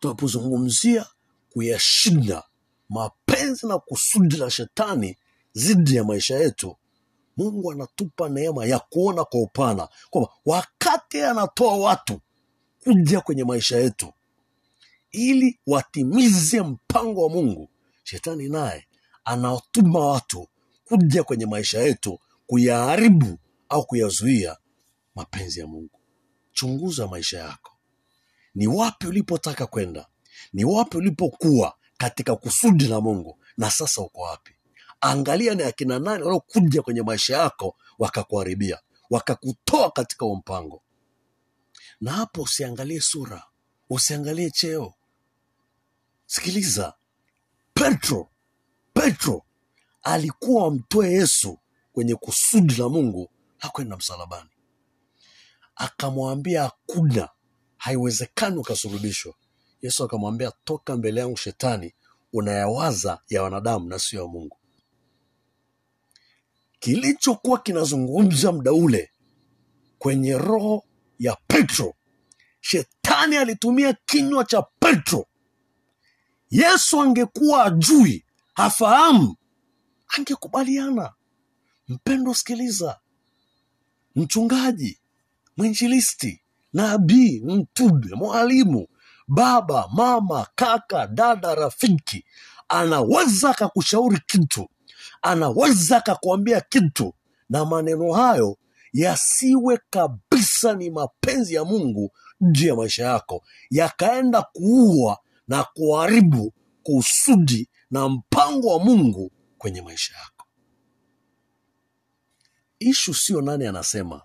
tunapozungumzia 0.00 1.06
kuyashinda 1.52 2.42
mapenzi 2.88 3.66
na 3.66 3.78
kusudi 3.78 4.36
la 4.36 4.50
shetani 4.50 5.16
dhidi 5.54 5.96
ya 5.96 6.04
maisha 6.04 6.36
yetu, 6.38 6.76
Mungu 7.36 7.72
anatupa 7.72 8.28
neema 8.28 8.66
ya 8.66 8.78
kuona 8.78 9.24
kwa 9.24 9.40
upana 9.40 9.88
kwamba 10.10 10.30
wakati 10.44 11.22
anatoa 11.22 11.76
watu 11.76 12.20
kuja 12.84 13.20
kwenye 13.20 13.44
maisha 13.44 13.78
yetu 13.78 14.12
ili 15.10 15.58
watimize 15.66 16.62
mpango 16.62 17.22
wa 17.22 17.28
Mungu. 17.28 17.68
Shetani 18.04 18.48
naye 18.48 18.86
anawatuma 19.24 19.98
watu 20.06 20.48
kuja 20.96 21.24
kwenye 21.24 21.46
maisha 21.46 21.80
yetu 21.82 22.20
kuyaharibu 22.46 23.38
au 23.68 23.86
kuyazuia 23.86 24.56
mapenzi 25.14 25.60
ya 25.60 25.66
Mungu. 25.66 26.00
Chunguza 26.52 27.06
maisha 27.08 27.38
yako, 27.38 27.72
ni 28.54 28.66
wapi 28.66 29.06
ulipotaka 29.06 29.66
kwenda, 29.66 30.06
ni 30.52 30.64
wapi 30.64 30.96
ulipokuwa 30.96 31.74
katika 31.98 32.36
kusudi 32.36 32.84
la 32.86 33.00
Mungu, 33.00 33.38
na 33.56 33.70
sasa 33.70 34.00
uko 34.02 34.20
wapi? 34.20 34.52
Angalia 35.00 35.54
ni 35.54 35.62
akina 35.62 35.98
nani 35.98 36.22
waliokuja 36.22 36.82
kwenye 36.82 37.02
maisha 37.02 37.36
yako 37.38 37.76
wakakuharibia, 37.98 38.78
wakakutoa 39.10 39.90
katika 39.90 40.24
huo 40.24 40.36
mpango. 40.36 40.82
Na 42.00 42.12
hapo 42.12 42.42
usiangalie 42.42 43.00
sura, 43.00 43.42
usiangalie 43.90 44.50
cheo. 44.50 44.94
Sikiliza, 46.26 46.94
Petro, 47.74 48.28
Petro 48.94 49.44
alikuwa 50.02 50.66
amtoe 50.68 51.12
Yesu 51.12 51.58
kwenye 51.92 52.14
kusudi 52.14 52.74
la 52.74 52.88
Mungu 52.88 53.30
la 53.62 53.68
kwenda 53.68 53.96
msalabani, 53.96 54.50
akamwambia 55.76 56.62
hakuna, 56.62 57.28
haiwezekani 57.76 58.56
ukasulubishwa. 58.56 59.34
Yesu 59.82 60.04
akamwambia 60.04 60.52
toka 60.64 60.96
mbele 60.96 61.20
yangu 61.20 61.36
Shetani, 61.36 61.94
unayawaza 62.32 63.18
ya 63.28 63.42
wanadamu 63.42 63.88
na 63.88 63.98
sio 63.98 64.20
ya 64.22 64.26
Mungu. 64.28 64.56
Kilichokuwa 66.78 67.58
kinazungumza 67.58 68.52
muda 68.52 68.72
ule 68.72 69.10
kwenye 69.98 70.38
roho 70.38 70.84
ya 71.18 71.36
Petro, 71.46 71.94
Shetani 72.60 73.36
alitumia 73.36 73.92
kinywa 74.06 74.44
cha 74.44 74.62
Petro. 74.62 75.26
Yesu 76.50 77.00
angekuwa 77.02 77.64
ajui, 77.64 78.24
hafahamu, 78.54 79.36
angekubaliana. 80.18 81.12
Mpendo, 81.88 82.34
sikiliza, 82.34 82.98
mchungaji, 84.16 84.98
mwinjilisti, 85.56 86.42
nabii, 86.72 87.40
mtume, 87.40 88.14
mwalimu, 88.14 88.86
baba, 89.28 89.88
mama, 89.94 90.46
kaka, 90.54 91.06
dada, 91.06 91.54
rafiki, 91.54 92.24
anaweza 92.68 93.50
akakushauri 93.50 94.20
kitu, 94.26 94.68
anaweza 95.22 95.96
akakuambia 95.96 96.60
kitu, 96.60 97.14
na 97.48 97.64
maneno 97.64 98.12
hayo 98.12 98.58
yasiwe 98.92 99.78
kabisa 99.90 100.74
ni 100.74 100.90
mapenzi 100.90 101.54
ya 101.54 101.64
Mungu 101.64 102.12
juu 102.40 102.66
ya 102.68 102.76
maisha 102.76 103.04
yako, 103.04 103.44
yakaenda 103.70 104.42
kuua 104.42 105.18
na 105.48 105.64
kuharibu 105.64 106.52
kusudi 106.82 107.68
na 107.90 108.08
mpango 108.08 108.68
wa 108.68 108.78
Mungu 108.84 109.30
kwenye 109.62 109.82
maisha 109.82 110.14
yako. 110.18 110.46
Ishu 112.78 113.14
sio 113.14 113.40
nani 113.40 113.66
anasema, 113.66 114.22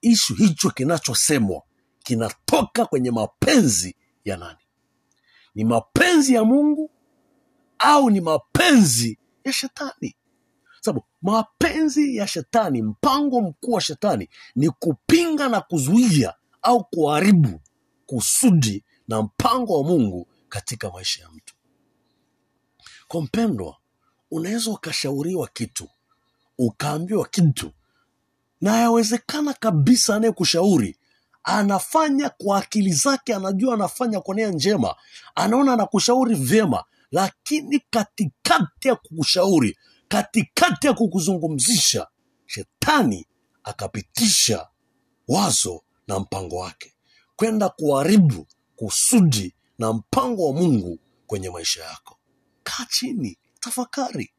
ishu 0.00 0.34
hicho 0.34 0.70
kinachosemwa 0.70 1.62
kinatoka 2.02 2.86
kwenye 2.86 3.10
mapenzi 3.10 3.96
ya 4.24 4.36
nani? 4.36 4.58
Ni 5.54 5.64
mapenzi 5.64 6.34
ya 6.34 6.44
Mungu 6.44 6.90
au 7.78 8.10
ni 8.10 8.20
mapenzi 8.20 9.18
ya 9.44 9.52
shetani? 9.52 10.16
Sababu 10.80 11.06
mapenzi 11.22 12.16
ya 12.16 12.26
shetani, 12.26 12.82
mpango 12.82 13.40
mkuu 13.40 13.72
wa 13.72 13.80
shetani 13.80 14.28
ni 14.54 14.70
kupinga 14.70 15.48
na 15.48 15.60
kuzuia 15.60 16.34
au 16.62 16.84
kuharibu 16.84 17.60
kusudi 18.06 18.84
na 19.08 19.22
mpango 19.22 19.76
wa 19.82 19.88
Mungu 19.88 20.28
katika 20.48 20.90
maisha 20.90 21.22
ya 21.22 21.30
mtu. 21.30 21.54
Kwa 23.08 23.22
mpendwa, 23.22 23.76
unaweza 24.30 24.70
ukashauriwa 24.70 25.48
kitu, 25.48 25.88
ukaambiwa 26.58 27.28
kitu, 27.28 27.70
na 28.60 28.76
yawezekana 28.76 29.52
kabisa 29.52 30.14
anayekushauri 30.16 30.96
anafanya 31.46 32.30
kwa 32.30 32.58
akili 32.58 32.92
zake, 32.92 33.34
anajua 33.34 33.74
anafanya 33.74 34.20
kwa 34.20 34.34
nia 34.34 34.48
njema, 34.48 34.94
anaona 35.34 35.72
anakushauri 35.72 36.34
vyema, 36.34 36.84
lakini 37.10 37.80
katikati 37.90 38.88
ya 38.88 38.94
kukushauri, 38.96 39.78
katikati 40.08 40.86
ya 40.86 40.92
kukuzungumzisha, 40.94 42.06
shetani 42.46 43.26
akapitisha 43.64 44.68
wazo 45.28 45.82
na 46.08 46.18
mpango 46.20 46.56
wake 46.56 46.94
kwenda 47.36 47.68
kuharibu 47.68 48.46
kusudi 48.76 49.54
na 49.78 49.92
mpango 49.92 50.46
wa 50.46 50.52
Mungu 50.52 50.98
kwenye 51.26 51.50
maisha 51.50 51.84
yako. 51.84 52.18
Kaa 52.62 52.86
chini, 52.90 53.38
tafakari, 53.70 54.30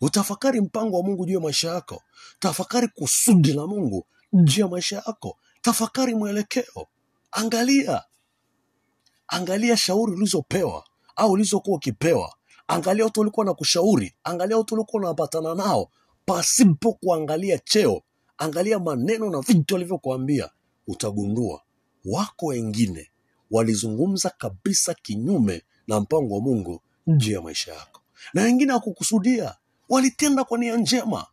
utafakari 0.00 0.60
mpango 0.60 0.96
wa 0.96 1.02
Mungu 1.02 1.26
juu 1.26 1.34
ya 1.34 1.40
maisha 1.40 1.68
yako, 1.70 2.02
tafakari 2.38 2.88
kusudi 2.88 3.52
la 3.52 3.66
Mungu 3.66 4.06
juu 4.32 4.60
ya 4.60 4.68
maisha 4.68 4.96
yako, 5.06 5.38
tafakari 5.62 6.14
mwelekeo, 6.14 6.86
angalia. 7.32 8.02
Angalia 9.28 9.76
shauri 9.76 10.12
ulizopewa 10.12 10.84
au 11.16 11.32
ulizokuwa 11.32 11.76
ukipewa, 11.76 12.34
angalia 12.68 13.04
watu 13.04 13.20
walikuwa 13.20 13.46
na 13.46 13.54
kushauri, 13.54 14.14
angalia 14.24 14.58
watu 14.58 14.74
walikuwa 14.74 15.02
unapatana 15.02 15.54
nao. 15.54 15.90
Pasipo 16.26 16.92
kuangalia 16.92 17.58
cheo, 17.58 18.02
angalia 18.38 18.78
maneno 18.78 19.30
na 19.30 19.40
vitu 19.40 19.74
walivyokuambia, 19.74 20.50
utagundua 20.86 21.62
wako 22.04 22.46
wengine 22.46 23.10
walizungumza 23.50 24.30
kabisa 24.38 24.94
kinyume 24.94 25.62
na 25.86 26.00
mpango 26.00 26.34
wa 26.34 26.40
Mungu 26.40 26.80
juu 27.06 27.32
ya 27.32 27.40
maisha 27.42 27.74
yako, 27.74 27.93
na 28.34 28.42
wengine 28.42 28.70
hawakukusudia, 28.72 29.54
walitenda 29.88 30.44
kwa 30.44 30.58
nia 30.58 30.76
njema. 30.76 31.26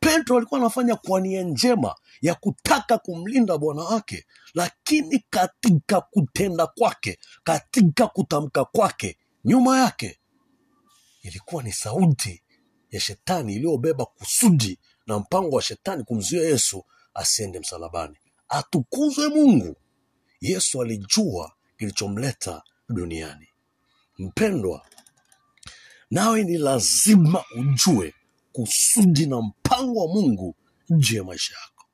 Petro 0.00 0.36
alikuwa 0.36 0.60
anafanya 0.60 0.96
kwa 0.96 1.20
nia 1.20 1.42
njema 1.42 1.94
ya 2.20 2.34
kutaka 2.34 2.98
kumlinda 2.98 3.58
bwana 3.58 3.82
wake, 3.82 4.26
lakini 4.54 5.24
katika 5.30 6.00
kutenda 6.00 6.66
kwake, 6.66 7.18
katika 7.44 8.06
kutamka 8.06 8.64
kwake, 8.64 9.18
nyuma 9.44 9.78
yake 9.80 10.18
ilikuwa 11.22 11.62
ni 11.62 11.72
sauti 11.72 12.42
ya 12.90 13.00
shetani 13.00 13.54
iliyobeba 13.54 14.04
kusudi 14.04 14.78
na 15.06 15.18
mpango 15.18 15.56
wa 15.56 15.62
shetani 15.62 16.04
kumzuia 16.04 16.42
Yesu 16.48 16.84
asiende 17.14 17.60
msalabani. 17.60 18.16
Atukuzwe 18.48 19.28
Mungu. 19.28 19.76
Yesu 20.40 20.82
alijua 20.82 21.52
kilichomleta 21.78 22.62
duniani. 22.88 23.48
Mpendwa, 24.18 24.86
nawe 26.10 26.44
ni 26.44 26.58
lazima 26.58 27.44
ujue 27.58 28.14
kusudi 28.52 29.26
na 29.26 29.42
mpango 29.42 30.00
wa 30.06 30.14
Mungu 30.14 30.54
juu 30.90 31.16
ya 31.16 31.24
maisha 31.24 31.54
yako. 31.54 31.86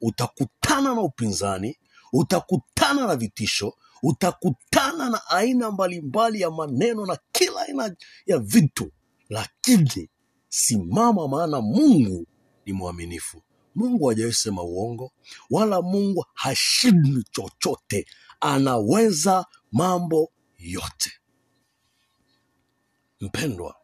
Utakutana 0.00 0.94
na 0.94 1.00
upinzani, 1.00 1.76
utakutana 2.12 3.06
na 3.06 3.16
vitisho, 3.16 3.74
utakutana 4.02 5.10
na 5.10 5.26
aina 5.30 5.70
mbalimbali 5.70 6.40
ya 6.40 6.50
maneno 6.50 7.06
na 7.06 7.18
kila 7.32 7.62
aina 7.62 7.96
ya 8.26 8.38
vitu, 8.38 8.90
lakini 9.28 10.10
simama, 10.48 11.28
maana 11.28 11.60
Mungu 11.60 12.26
ni 12.66 12.72
mwaminifu. 12.72 13.42
Mungu 13.74 14.06
hajawahi 14.06 14.50
uongo, 14.50 15.12
wala 15.50 15.82
Mungu 15.82 16.26
hashindwi 16.34 17.24
chochote, 17.30 18.06
anaweza 18.40 19.46
mambo 19.72 20.30
yote. 20.58 21.12
Mpendwa, 23.24 23.76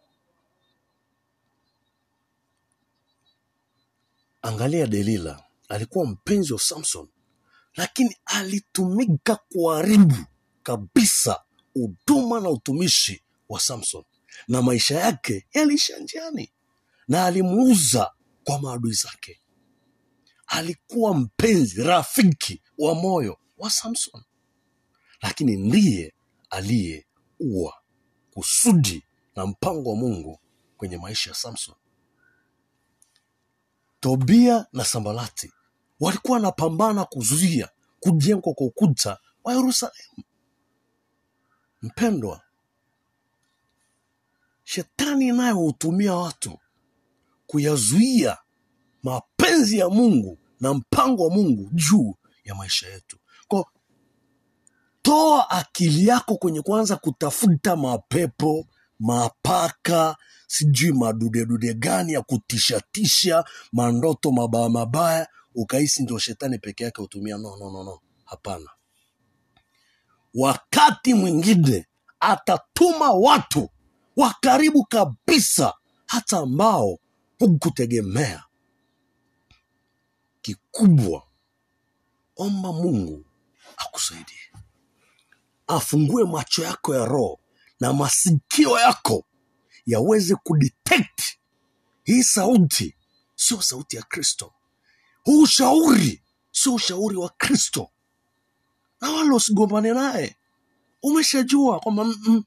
angalia 4.42 4.86
Delila, 4.86 5.44
alikuwa 5.68 6.06
mpenzi 6.06 6.52
wa 6.52 6.58
Samson, 6.58 7.08
lakini 7.74 8.16
alitumika 8.24 9.36
kuharibu 9.36 10.16
kabisa 10.62 11.42
huduma 11.74 12.40
na 12.40 12.50
utumishi 12.50 13.22
wa 13.48 13.60
Samson, 13.60 14.04
na 14.48 14.62
maisha 14.62 15.00
yake 15.00 15.46
yaliisha 15.52 15.98
njiani, 15.98 16.52
na 17.08 17.24
alimuuza 17.24 18.10
kwa 18.44 18.58
maadui 18.60 18.92
zake. 18.92 19.40
Alikuwa 20.46 21.14
mpenzi, 21.14 21.82
rafiki 21.82 22.62
wa 22.78 22.94
moyo 22.94 23.38
wa 23.58 23.70
Samson, 23.70 24.22
lakini 25.22 25.56
ndiye 25.56 26.14
aliyeua 26.50 27.74
kusudi 28.30 29.04
na 29.40 29.46
mpango 29.46 29.90
wa 29.90 29.96
Mungu 29.96 30.38
kwenye 30.76 30.98
maisha 30.98 31.30
ya 31.30 31.36
Samson. 31.36 31.74
Tobia 34.00 34.66
na 34.72 34.84
Sambalati 34.84 35.52
walikuwa 36.00 36.34
wanapambana 36.36 37.04
kuzuia 37.04 37.68
kujengwa 38.00 38.54
kwa 38.54 38.66
ukuta 38.66 39.18
wa 39.44 39.54
Yerusalemu. 39.54 40.24
Mpendwa, 41.82 42.42
shetani 44.64 45.32
naye 45.32 45.52
hutumia 45.52 46.14
watu 46.14 46.58
kuyazuia 47.46 48.38
mapenzi 49.02 49.78
ya 49.78 49.88
Mungu 49.88 50.38
na 50.60 50.74
mpango 50.74 51.24
wa 51.24 51.30
Mungu 51.30 51.70
juu 51.72 52.14
ya 52.44 52.54
maisha 52.54 52.88
yetu. 52.88 53.18
Kwa 53.48 53.66
toa 55.02 55.50
akili 55.50 56.06
yako 56.06 56.36
kwenye 56.36 56.62
kwanza 56.62 56.96
kutafuta 56.96 57.76
mapepo 57.76 58.66
mapaka 59.00 60.16
sijui 60.46 60.92
madudedude 60.92 61.74
gani 61.74 62.12
ya 62.12 62.22
kutishatisha 62.22 63.44
mandoto 63.72 64.32
mabaya 64.32 64.68
mabaya 64.68 65.28
ukahisi 65.54 66.02
ndio 66.02 66.18
shetani 66.18 66.58
peke 66.58 66.84
yake 66.84 67.02
hutumia. 67.02 67.38
No, 67.38 67.56
no, 67.56 67.70
no, 67.70 67.84
no. 67.84 68.00
hapana. 68.24 68.70
Wakati 70.34 71.14
mwingine 71.14 71.86
atatuma 72.20 73.10
watu 73.12 73.70
wa 74.16 74.34
karibu 74.40 74.84
kabisa 74.84 75.74
hata 76.06 76.38
ambao 76.38 76.98
hukutegemea. 77.38 78.44
Kikubwa 80.42 81.22
omba 82.36 82.72
mungu 82.72 83.24
akusaidie. 83.76 84.52
Afungue 85.66 86.24
macho 86.24 86.62
yako 86.64 86.94
ya 86.94 87.04
roho 87.04 87.40
na 87.80 87.92
masikio 87.92 88.78
yako 88.78 89.26
yaweze 89.86 90.34
kudetect 90.34 91.22
hii 92.04 92.22
sauti. 92.22 92.96
Sio 93.34 93.62
sauti 93.62 93.96
ya 93.96 94.02
kristo. 94.02 94.52
Huu 95.24 95.42
ushauri 95.42 96.22
sio 96.52 96.74
ushauri 96.74 97.16
wa 97.16 97.28
kristo. 97.28 97.90
Na 99.00 99.10
wala 99.10 99.34
usigombane 99.34 99.92
naye. 99.92 100.36
Umeshajua 101.02 101.80
kwamba 101.80 102.04
mm, 102.04 102.14
mm, 102.26 102.44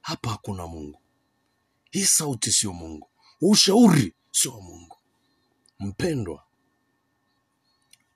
hapa 0.00 0.30
hakuna 0.30 0.66
mungu. 0.66 1.00
Hii 1.90 2.04
sauti 2.04 2.52
sio 2.52 2.72
mungu. 2.72 3.10
Huu 3.40 3.50
ushauri 3.50 4.14
sio 4.30 4.52
wa 4.52 4.60
mungu. 4.60 4.96
Mpendwa 5.78 6.42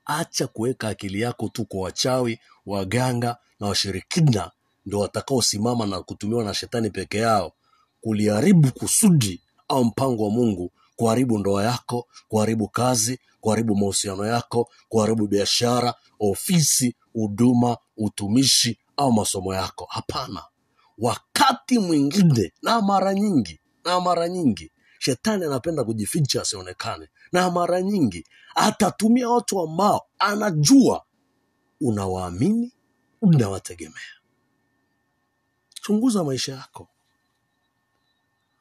acha 0.04 0.46
kuweka 0.46 0.88
akili 0.88 1.20
yako 1.20 1.48
tu 1.48 1.64
kwa 1.66 1.80
wachawi 1.80 2.40
waganga 2.66 3.36
na 3.60 3.66
washirikina 3.66 4.50
ndio 4.86 4.98
watakaosimama 4.98 5.86
na 5.86 6.02
kutumiwa 6.02 6.44
na 6.44 6.54
shetani 6.54 6.90
peke 6.90 7.18
yao 7.18 7.52
kuliharibu 8.00 8.72
kusudi 8.72 9.42
au 9.68 9.84
mpango 9.84 10.24
wa 10.24 10.30
mungu 10.30 10.72
kuharibu 10.96 11.38
ndoa 11.38 11.64
yako 11.64 12.06
kuharibu 12.28 12.68
kazi 12.68 13.18
kuharibu 13.40 13.76
mahusiano 13.76 14.26
yako 14.26 14.68
kuharibu 14.88 15.26
biashara 15.26 15.94
ofisi 16.20 16.96
huduma 17.12 17.76
utumishi 17.96 18.78
au 18.96 19.12
masomo 19.12 19.54
yako. 19.54 19.86
Hapana. 19.90 20.42
Wakati 20.98 21.78
mwingine 21.78 22.52
na 22.62 22.80
mara 22.82 23.14
nyingi 23.14 23.60
na 23.84 24.00
mara 24.00 24.28
nyingi 24.28 24.72
shetani 24.98 25.44
anapenda 25.44 25.84
kujificha 25.84 26.42
asionekane. 26.42 27.08
Na 27.32 27.50
mara 27.50 27.82
nyingi 27.82 28.26
atatumia 28.54 29.28
watu 29.28 29.60
ambao 29.60 30.02
anajua 30.18 31.04
unawaamini 31.80 32.72
unawategemea 33.22 34.19
chunguza 35.82 36.24
maisha 36.24 36.52
yako. 36.52 36.88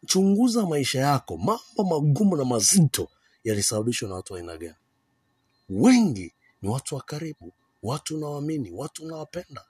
Chunguza 0.06 0.66
maisha 0.66 1.00
yako. 1.00 1.38
Mambo 1.38 1.84
magumu 1.90 2.36
na 2.36 2.46
mazito 2.46 3.10
yalisababishwa 3.44 4.10
na 4.10 4.16
watu 4.16 4.34
wa 4.34 4.40
aina 4.40 4.58
gani? 4.58 4.76
Wengi 5.70 6.34
ni 6.62 6.70
watu 6.70 6.96
wa 6.96 7.02
karibu 7.02 7.54
watu 7.84 8.18
unawaamini 8.18 8.72
watu 8.72 9.04
unawapenda 9.06 9.66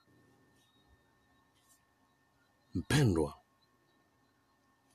mpendwa 2.75 3.33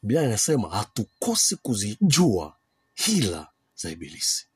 biblia 0.03 0.23
inasema 0.23 0.69
hatukosi 0.71 1.57
kuzijua 1.57 2.57
hila 2.95 3.49
za 3.77 3.91
ibilisi. 3.91 4.47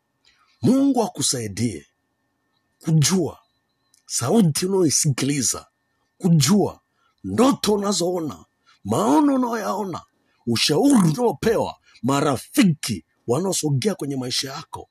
Mungu 0.63 1.03
akusaidie 1.03 1.87
kujua 2.85 3.39
sauti 4.07 4.67
unayoisikiliza 4.67 5.67
kujua 6.19 6.81
ndoto 7.25 7.75
unazoona 7.75 8.45
maono 8.85 9.35
unaoyaona 9.35 10.01
ushauri 10.47 10.95
unaopewa 11.19 11.75
marafiki 12.03 13.05
wanaosogea 13.27 13.95
kwenye 13.95 14.17
maisha 14.17 14.53
yako 14.53 14.89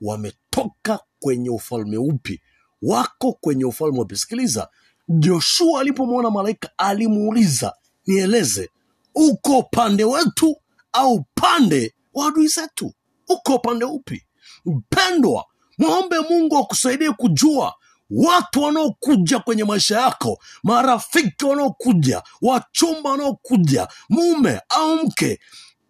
wametoka 0.00 1.00
kwenye 1.20 1.50
ufalme 1.50 1.96
upi 1.96 2.42
wako 2.82 3.32
kwenye 3.32 3.64
ufalme 3.64 4.00
upi. 4.00 4.16
Sikiliza 4.16 4.68
joshua 5.08 5.80
alipomwona 5.80 6.30
malaika 6.30 6.70
alimuuliza 6.78 7.74
nieleze 8.06 8.70
uko 9.14 9.58
upande 9.58 10.04
wetu 10.04 10.56
au 10.92 11.12
upande 11.14 11.94
wa 12.14 12.28
adui 12.28 12.48
zetu? 12.48 12.94
Uko 13.28 13.54
upande 13.54 13.84
upi? 13.84 14.26
Mpendwa 14.64 15.44
mwombe 15.78 16.16
mungu 16.30 16.58
akusaidie 16.58 17.12
kujua 17.12 17.74
watu 18.10 18.62
wanaokuja 18.62 19.38
kwenye 19.38 19.64
maisha 19.64 20.00
yako 20.00 20.38
marafiki 20.62 21.44
wanaokuja 21.44 22.22
wachumba 22.42 23.10
wanaokuja 23.10 23.88
mume 24.08 24.60
au 24.68 24.96
mke 24.96 25.40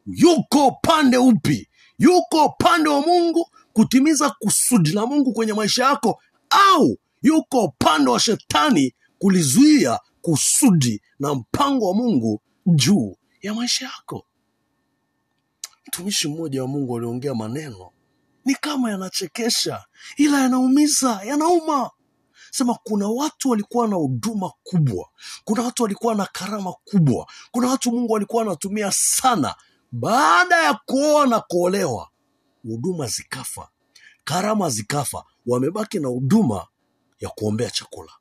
yuko 0.06 0.66
upande 0.66 1.16
upi? 1.16 1.68
Yuko 1.98 2.44
upande 2.46 2.88
wa 2.88 3.00
mungu 3.00 3.50
kutimiza 3.72 4.30
kusudi 4.30 4.90
la 4.92 5.06
mungu 5.06 5.32
kwenye 5.32 5.52
maisha 5.52 5.84
yako 5.84 6.22
au 6.50 6.98
yuko 7.22 7.64
upande 7.64 8.10
wa 8.10 8.20
shetani 8.20 8.94
kulizuia 9.18 9.98
kusudi 10.22 11.02
na 11.18 11.34
mpango 11.34 11.88
wa 11.88 11.94
mungu 11.94 12.40
juu 12.66 13.16
ya 13.42 13.54
maisha 13.54 13.84
yako? 13.84 14.26
Mtumishi 15.88 16.28
mmoja 16.28 16.62
wa 16.62 16.68
mungu 16.68 16.96
aliongea 16.96 17.34
maneno 17.34 17.90
ni 18.44 18.54
kama 18.54 18.90
yanachekesha 18.90 19.84
ila 20.16 20.40
yanaumiza 20.42 21.20
yanauma 21.24 21.90
sema 22.50 22.78
kuna 22.84 23.08
watu 23.08 23.50
walikuwa 23.50 23.88
na 23.88 23.96
huduma 23.96 24.52
kubwa. 24.62 25.08
Kuna 25.44 25.62
watu 25.62 25.82
walikuwa 25.82 26.14
na 26.14 26.26
karama 26.26 26.72
kubwa. 26.72 27.26
Kuna 27.50 27.68
watu 27.68 27.92
mungu 27.92 28.16
alikuwa 28.16 28.42
anatumia 28.42 28.92
sana. 28.94 29.54
Baada 29.92 30.56
ya 30.62 30.74
kuoa 30.86 31.26
na 31.26 31.40
kuolewa 31.40 32.08
huduma 32.62 33.06
zikafa. 33.06 33.68
Karama 34.24 34.70
zikafa. 34.70 35.24
Wamebaki 35.46 35.98
na 35.98 36.08
huduma 36.08 36.66
ya 37.20 37.28
kuombea 37.28 37.70
chakula. 37.70 38.12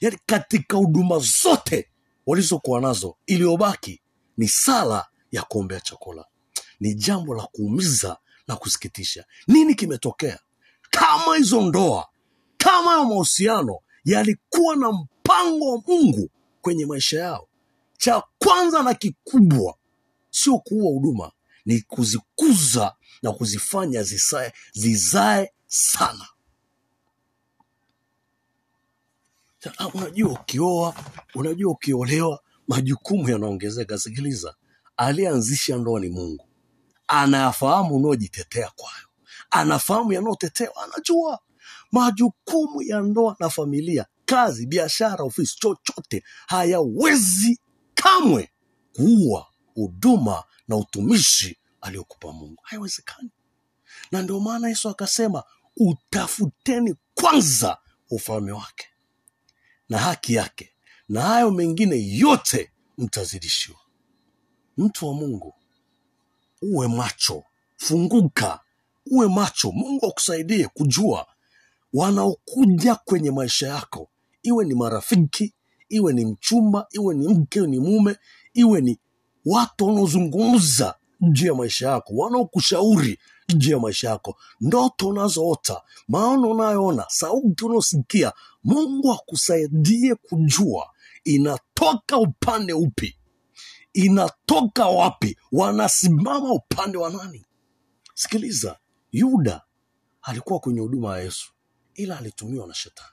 Yaani 0.00 0.18
katika 0.26 0.76
huduma 0.76 1.18
zote 1.18 1.90
walizokuwa 2.26 2.80
nazo 2.80 3.16
iliyobaki 3.26 4.02
ni 4.36 4.48
sala 4.48 5.06
ya 5.32 5.42
kuombea 5.42 5.80
chakula. 5.80 6.24
Ni 6.80 6.94
jambo 6.94 7.34
la 7.34 7.42
kuumiza 7.42 8.16
na 8.48 8.56
kusikitisha. 8.56 9.24
Nini 9.48 9.74
kimetokea? 9.74 10.38
Kama 10.90 11.36
hizo 11.36 11.60
ndoa 11.60 12.08
kama 12.64 12.90
hayo 12.90 13.04
mahusiano 13.04 13.78
yalikuwa 14.04 14.76
na 14.76 14.92
mpango 14.92 15.72
wa 15.72 15.82
mungu 15.86 16.30
kwenye 16.62 16.86
maisha 16.86 17.18
yao 17.20 17.48
cha 17.98 18.22
kwanza 18.38 18.82
na 18.82 18.94
kikubwa 18.94 19.74
sio 20.30 20.58
kuua 20.58 20.90
huduma 20.92 21.32
ni 21.66 21.80
kuzikuza 21.80 22.94
na 23.22 23.32
kuzifanya 23.32 24.02
zisae, 24.02 24.52
zizae 24.72 25.52
sana. 25.66 26.28
Ah, 29.78 29.86
unajua 29.88 30.32
ukioa 30.32 30.94
unajua 31.34 31.72
ukiolewa 31.72 32.40
majukumu 32.68 33.30
yanaongezeka. 33.30 33.98
Sikiliza 33.98 34.54
aliyeanzisha 34.96 35.76
ndoa 35.76 36.00
ni 36.00 36.08
mungu. 36.08 36.48
Anayafahamu 37.08 37.96
unaojitetea 37.96 38.70
kwayo. 38.76 39.06
Anafahamu 39.50 40.12
yanayotetewa 40.12 40.74
anajua 40.84 41.40
majukumu 41.94 42.82
ya 42.82 43.00
ndoa 43.00 43.36
na 43.40 43.50
familia 43.50 44.06
kazi 44.24 44.66
biashara 44.66 45.24
ofisi 45.24 45.56
chochote 45.58 46.24
hayawezi 46.46 47.60
kamwe 47.94 48.50
kuua 48.96 49.46
huduma 49.74 50.44
na 50.68 50.76
utumishi 50.76 51.58
aliyokupa 51.80 52.32
mungu. 52.32 52.60
Haiwezekani. 52.62 53.30
Na 54.12 54.22
ndio 54.22 54.40
maana 54.40 54.68
yesu 54.68 54.88
akasema 54.88 55.42
utafuteni 55.76 56.94
kwanza 57.14 57.78
ufalme 58.10 58.52
wake 58.52 58.86
na 59.88 59.98
haki 59.98 60.34
yake 60.34 60.70
na 61.08 61.22
hayo 61.22 61.50
mengine 61.50 62.08
yote 62.16 62.72
mtazidishiwa. 62.98 63.78
Mtu 64.76 65.06
wa 65.08 65.14
mungu 65.14 65.54
uwe 66.62 66.88
macho 66.88 67.44
funguka 67.76 68.60
uwe 69.10 69.28
macho. 69.28 69.72
Mungu 69.72 70.06
akusaidie 70.06 70.68
kujua 70.68 71.26
wanaokuja 71.94 72.94
kwenye 72.94 73.30
maisha 73.30 73.68
yako. 73.68 74.10
Iwe 74.42 74.64
ni 74.64 74.74
marafiki 74.74 75.54
iwe 75.88 76.12
ni 76.12 76.24
mchumba 76.26 76.86
iwe 76.90 77.14
ni 77.14 77.28
mke 77.28 77.60
ni 77.60 77.80
mume 77.80 78.16
iwe 78.54 78.80
ni 78.80 78.98
watu 79.46 79.86
wanaozungumza 79.86 80.94
juu 81.20 81.46
ya 81.46 81.54
maisha 81.54 81.88
yako 81.90 82.14
wanaokushauri 82.14 83.18
juu 83.56 83.70
ya 83.70 83.78
maisha 83.78 84.08
yako. 84.10 84.36
Ndoto 84.60 85.08
unazoota 85.08 85.82
maono 86.08 86.50
unayoona 86.50 87.04
sauti 87.08 87.64
unaosikia 87.64 88.32
mungu 88.64 89.12
akusaidie 89.12 90.14
kujua 90.14 90.90
inatoka 91.24 92.18
upande 92.18 92.72
upi 92.72 93.16
inatoka 93.92 94.86
wapi 94.86 95.38
wanasimama 95.52 96.52
upande 96.52 96.98
wa 96.98 97.10
nani. 97.10 97.46
Sikiliza 98.14 98.78
yuda 99.12 99.62
alikuwa 100.22 100.58
kwenye 100.60 100.80
huduma 100.80 101.16
ya 101.18 101.24
yesu 101.24 101.53
ila 101.94 102.18
alitumiwa 102.18 102.66
na 102.66 102.74
shetani. 102.74 103.08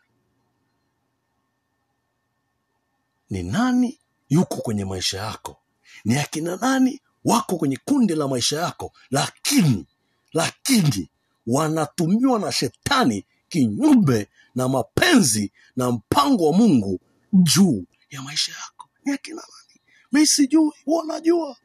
Ni 3.30 3.44
nani 3.44 4.00
yuko 4.30 4.56
kwenye 4.56 4.86
maisha 4.86 5.18
yako? 5.18 5.58
Ni 6.06 6.18
akina 6.18 6.56
nani 6.56 7.02
wako 7.26 7.58
kwenye 7.58 7.78
kundi 7.86 8.16
la 8.16 8.28
maisha 8.28 8.62
yako? 8.62 8.94
Lakini 9.12 9.86
lakini 10.34 11.10
wanatumiwa 11.48 12.40
na 12.40 12.52
shetani 12.52 13.26
kinyume 13.50 14.28
na 14.56 14.68
mapenzi 14.70 15.52
na 15.76 15.92
mpango 15.92 16.52
wa 16.52 16.58
mungu 16.58 17.00
juu 17.34 17.86
ya 18.10 18.22
maisha 18.22 18.52
yako. 18.52 18.90
Ni 19.06 19.12
akina 19.14 19.36
nani? 19.42 19.82
Mi 20.12 20.28
sijui 20.28 20.72
wanajua 20.86 21.58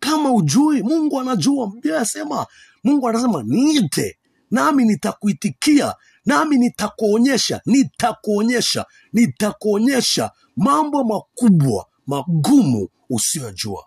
kama 0.00 0.32
ujui 0.32 0.82
mungu 0.82 1.20
anajua. 1.20 1.66
Biblia 1.66 1.96
anasema 1.96 2.46
mungu 2.84 3.08
anasema 3.08 3.42
niite 3.42 4.18
nami 4.50 4.84
nitakuitikia 4.84 5.94
nami 6.26 6.56
nitakuonyesha 6.58 7.60
nitakuonyesha 7.66 8.86
nitakuonyesha 9.12 10.30
mambo 10.56 11.04
makubwa 11.04 11.86
magumu 12.06 12.88
usiyojua. 13.10 13.84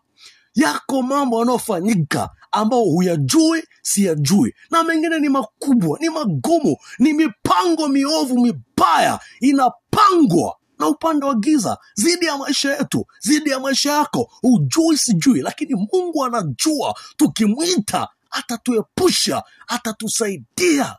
Yako 0.55 1.01
mambo 1.01 1.39
yanayofanyika 1.39 2.29
ambao 2.51 2.83
huyajui 2.83 3.63
siyajui. 3.81 4.53
Na 4.71 4.83
mengine 4.83 5.19
ni 5.19 5.29
makubwa 5.29 5.99
ni 5.99 6.09
magumu 6.09 6.77
ni 6.99 7.13
mipango 7.13 7.87
miovu 7.87 8.39
mibaya 8.39 9.19
inapangwa 9.41 10.55
na 10.79 10.87
upande 10.87 11.25
wa 11.25 11.35
giza 11.35 11.77
zidi 11.95 12.25
ya 12.25 12.37
maisha 12.37 12.75
yetu 12.77 13.05
zidi 13.19 13.49
ya 13.49 13.59
maisha 13.59 13.91
yako. 13.91 14.31
Hujui 14.41 14.97
sijui 14.97 15.41
lakini 15.41 15.75
mungu 15.75 16.25
anajua. 16.25 16.95
Tukimwita 17.17 18.07
atatuepusha 18.33 19.43
atatusaidia 19.67 20.97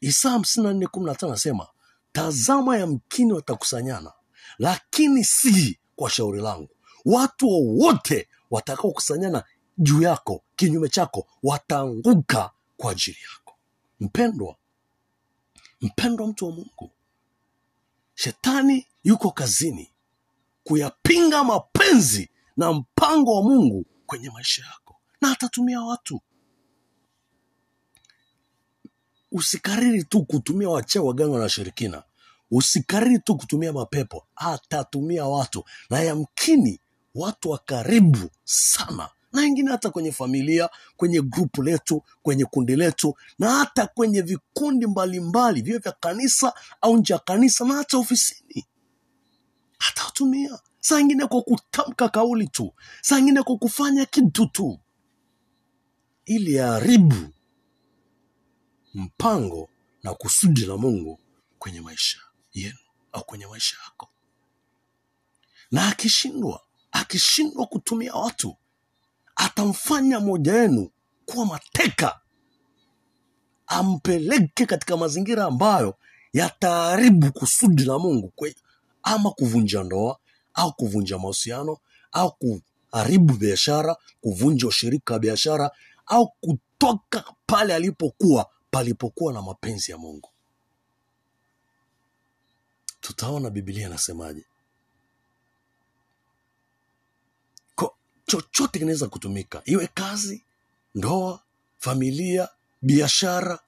isaa 0.00 0.30
hamsini 0.30 0.66
na 0.66 0.72
nne 0.72 0.86
kumi 0.86 1.06
na 1.06 1.14
tano 1.14 1.32
anasema 1.32 1.66
tazama 2.12 2.76
yamkini 2.78 3.32
watakusanyana, 3.32 4.12
lakini 4.58 5.24
si 5.24 5.78
kwa 5.96 6.10
shauri 6.10 6.40
langu. 6.40 6.68
Watu 7.04 7.48
wowote 7.48 8.28
watakaokusanyana 8.50 9.44
juu 9.78 10.02
yako, 10.02 10.44
kinyume 10.56 10.88
chako, 10.88 11.26
wataanguka 11.42 12.50
kwa 12.76 12.92
ajili 12.92 13.16
yako. 13.32 13.58
Mpendwa, 14.00 14.56
mpendwa 15.80 16.26
mtu 16.26 16.44
wa 16.46 16.50
Mungu, 16.52 16.90
shetani 18.14 18.86
yuko 19.04 19.30
kazini 19.30 19.92
kuyapinga 20.64 21.44
mapenzi 21.44 22.30
na 22.56 22.72
mpango 22.72 23.34
wa 23.36 23.42
Mungu 23.42 23.86
kwenye 24.06 24.30
maisha 24.30 24.62
yako, 24.64 24.99
na 25.20 25.30
atatumia 25.32 25.80
watu. 25.82 26.20
Usikariri 29.32 30.04
tu 30.04 30.24
kutumia 30.24 30.68
wachawi 30.68 31.06
waganga 31.06 31.36
na 31.36 31.42
washirikina 31.42 32.02
usikariri 32.50 33.18
tu 33.18 33.36
kutumia 33.36 33.72
mapepo. 33.72 34.26
Atatumia 34.36 35.24
watu. 35.26 35.64
Na 35.90 36.00
yamkini 36.00 36.80
watu 37.14 37.50
wa 37.50 37.58
karibu 37.58 38.30
sana. 38.44 39.08
Na 39.32 39.40
wengine 39.40 39.70
hata 39.70 39.90
kwenye 39.90 40.12
familia 40.12 40.68
kwenye 40.96 41.22
grupu 41.22 41.62
letu 41.62 42.02
kwenye 42.22 42.44
kundi 42.44 42.76
letu. 42.76 43.14
Na 43.38 43.50
hata 43.50 43.86
kwenye 43.86 44.22
vikundi 44.22 44.86
mbalimbali. 44.86 45.62
Vio 45.62 45.78
vya 45.78 45.92
kanisa 45.92 46.52
au 46.80 46.96
nje 46.96 47.12
ya 47.12 47.18
kanisa 47.18 47.64
na 47.64 47.74
hata 47.74 47.98
ofisini. 47.98 48.66
Atawatumia. 49.90 50.58
Saa 50.80 51.00
ingine 51.00 51.26
kwa 51.26 51.42
kutamka 51.42 52.08
kauli 52.08 52.48
tu. 52.48 52.74
Saa 53.02 53.18
ingine 53.18 53.42
kwa 53.42 53.56
kufanya 53.56 54.04
kitu 54.06 54.46
tu 54.46 54.80
ili 56.24 56.54
yaharibu 56.54 57.14
mpango 58.94 59.68
na 60.02 60.14
kusudi 60.14 60.66
la 60.66 60.76
mungu 60.76 61.18
kwenye 61.58 61.80
maisha 61.80 62.18
yenu 62.52 62.78
au 63.12 63.24
kwenye 63.24 63.46
maisha 63.46 63.76
yako. 63.84 64.08
Na 65.70 65.88
akishindwa 65.88 66.60
akishindwa 66.92 67.66
kutumia 67.66 68.14
watu 68.14 68.56
atamfanya 69.36 70.20
moja 70.20 70.52
wenu 70.52 70.90
kuwa 71.26 71.46
mateka 71.46 72.20
ampeleke 73.66 74.66
katika 74.66 74.96
mazingira 74.96 75.44
ambayo 75.44 75.94
yataharibu 76.32 77.32
kusudi 77.32 77.84
la 77.84 77.98
mungu 77.98 78.28
kwe, 78.36 78.56
ama 79.02 79.30
kuvunja 79.30 79.82
ndoa 79.82 80.18
au 80.54 80.72
kuvunja 80.72 81.18
mahusiano 81.18 81.78
au 82.12 82.32
kuharibu 82.38 83.34
biashara 83.34 83.96
kuvunja 84.20 84.66
ushirika 84.68 85.14
wa 85.14 85.20
biashara 85.20 85.70
au 86.10 86.28
kutoka 86.40 87.34
pale 87.46 87.74
alipokuwa 87.74 88.50
palipokuwa 88.70 89.32
na 89.32 89.42
mapenzi 89.42 89.90
ya 89.90 89.98
mungu. 89.98 90.30
Tutaona 93.00 93.50
Biblia 93.50 93.86
inasemaje. 93.86 94.44
Chochote 98.26 98.78
kinaweza 98.78 99.08
kutumika 99.08 99.62
iwe 99.64 99.86
kazi 99.86 100.44
ndoa 100.94 101.42
familia 101.78 102.48
biashara. 102.82 103.58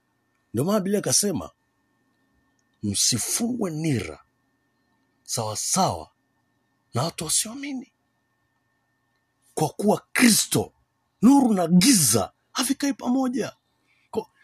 Ndio 0.55 0.65
maana 0.65 0.81
Biblia 0.81 0.99
akasema 0.99 1.51
msifungwe 2.83 3.71
nira 3.71 4.25
sawasawa 5.25 6.11
na 6.95 7.03
watu 7.03 7.25
wasioamini. 7.25 7.93
Kwa 9.55 9.69
kuwa 9.69 10.03
kristo 10.13 10.73
nuru 11.23 11.55
na 11.55 11.67
giza 11.69 12.33
havikai 12.53 12.93
pamoja. 12.93 13.53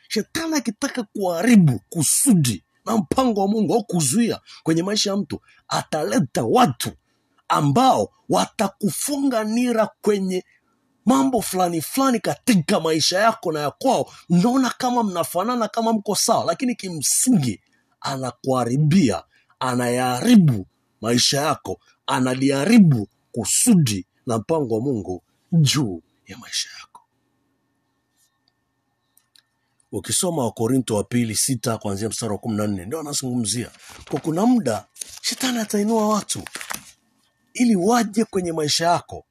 Shetani 0.08 0.54
akitaka 0.54 1.02
kuharibu 1.02 1.80
kusudi 1.88 2.64
na 2.86 2.96
mpango 2.96 3.40
wa 3.40 3.48
mungu 3.48 3.74
au 3.74 3.84
kuzuia 3.84 4.40
kwenye 4.62 4.82
maisha 4.82 5.10
ya 5.10 5.16
mtu 5.16 5.40
ataleta 5.68 6.44
watu 6.44 6.90
ambao 7.48 8.08
watakufunga 8.28 9.44
nira 9.44 9.88
kwenye 10.02 10.44
mambo 11.06 11.40
fulani 11.42 11.80
fulani 11.82 12.20
katika 12.20 12.80
maisha 12.80 13.18
yako 13.18 13.52
na 13.52 13.60
ya 13.60 13.70
kwao. 13.70 14.10
Mnaona 14.28 14.70
kama 14.78 15.02
mnafanana 15.02 15.68
kama 15.68 15.92
mko 15.92 16.14
sawa 16.14 16.44
lakini 16.44 16.74
kimsingi 16.74 17.60
anakuharibia 18.00 19.22
anayaharibu 19.60 20.66
maisha 21.00 21.40
yako 21.40 21.80
analiharibu 22.06 23.08
kusudi 23.32 24.06
na 24.26 24.38
mpango 24.38 24.74
wa 24.74 24.80
mungu 24.80 25.22
juu 25.52 26.02
ya 26.28 26.38
maisha 26.38 26.70
yako. 26.80 27.02
Ukisoma 29.92 30.44
wakorinto 30.44 30.96
wa 30.96 31.04
pili 31.04 31.36
sita 31.36 31.78
kuanzia 31.78 32.08
mstari 32.08 32.32
wa 32.32 32.38
kumi 32.38 32.56
na 32.56 32.66
nne 32.66 32.84
ndio 32.84 33.00
anazungumzia. 33.00 33.70
Kwa 34.10 34.20
kuna 34.20 34.46
muda 34.46 34.86
shetani 35.22 35.58
atainua 35.58 36.08
watu 36.08 36.42
ili 37.54 37.76
waje 37.76 38.24
kwenye 38.24 38.52
maisha 38.52 38.86
yako 38.86 39.24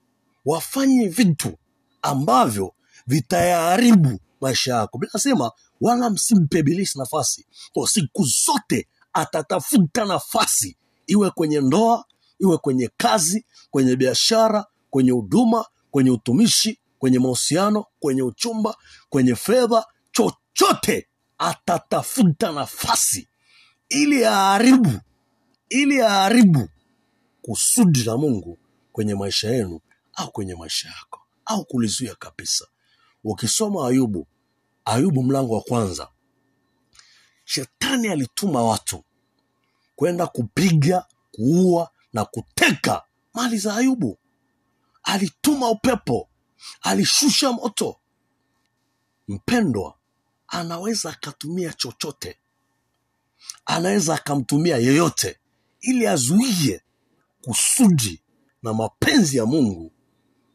wafanye 0.45 1.07
vitu 1.07 1.57
ambavyo 2.01 2.73
vitayaharibu 3.07 4.19
maisha 4.41 4.75
yako. 4.75 4.97
Bila 4.97 5.11
sema 5.19 5.51
wala 5.81 6.09
msimpe 6.09 6.63
bilisi 6.63 6.99
nafasi. 6.99 7.45
Kwa 7.73 7.87
siku 7.89 8.23
zote 8.23 8.87
atatafuta 9.13 10.05
nafasi 10.05 10.77
iwe 11.07 11.29
kwenye 11.31 11.61
ndoa 11.61 12.05
iwe 12.39 12.57
kwenye 12.57 12.89
kazi 12.97 13.45
kwenye 13.71 13.95
biashara 13.95 14.65
kwenye 14.89 15.11
huduma 15.11 15.65
kwenye 15.91 16.09
utumishi 16.11 16.79
kwenye 16.99 17.19
mahusiano 17.19 17.85
kwenye 17.99 18.21
uchumba 18.21 18.75
kwenye 19.09 19.35
fedha 19.35 19.85
chochote. 20.11 21.07
Atatafuta 21.39 22.51
nafasi 22.51 23.27
ili 23.89 24.25
aharibu 24.25 24.99
ili 25.69 26.01
aharibu 26.01 26.69
kusudi 27.41 28.03
la 28.03 28.17
mungu 28.17 28.57
kwenye 28.91 29.15
maisha 29.15 29.49
yenu 29.49 29.79
au 30.13 30.31
kwenye 30.31 30.55
maisha 30.55 30.89
yako 30.89 31.21
au 31.45 31.65
kulizuia 31.65 32.15
kabisa. 32.15 32.65
Ukisoma 33.23 33.87
ayubu 33.87 34.27
ayubu 34.85 35.23
mlango 35.23 35.53
wa 35.55 35.61
kwanza 35.61 36.07
shetani 37.45 38.07
alituma 38.07 38.63
watu 38.63 39.03
kwenda 39.95 40.27
kupiga 40.27 41.05
kuua 41.31 41.89
na 42.13 42.25
kuteka 42.25 43.03
mali 43.33 43.57
za 43.57 43.75
ayubu. 43.75 44.17
Alituma 45.03 45.69
upepo 45.69 46.29
alishusha 46.81 47.51
moto. 47.51 47.99
Mpendwa 49.27 49.97
anaweza 50.47 51.09
akatumia 51.09 51.73
chochote. 51.73 52.39
Anaweza 53.65 54.15
akamtumia 54.15 54.77
yeyote 54.77 55.39
ili 55.81 56.07
azuie 56.07 56.81
kusudi 57.41 58.23
na 58.63 58.73
mapenzi 58.73 59.37
ya 59.37 59.45
mungu 59.45 59.91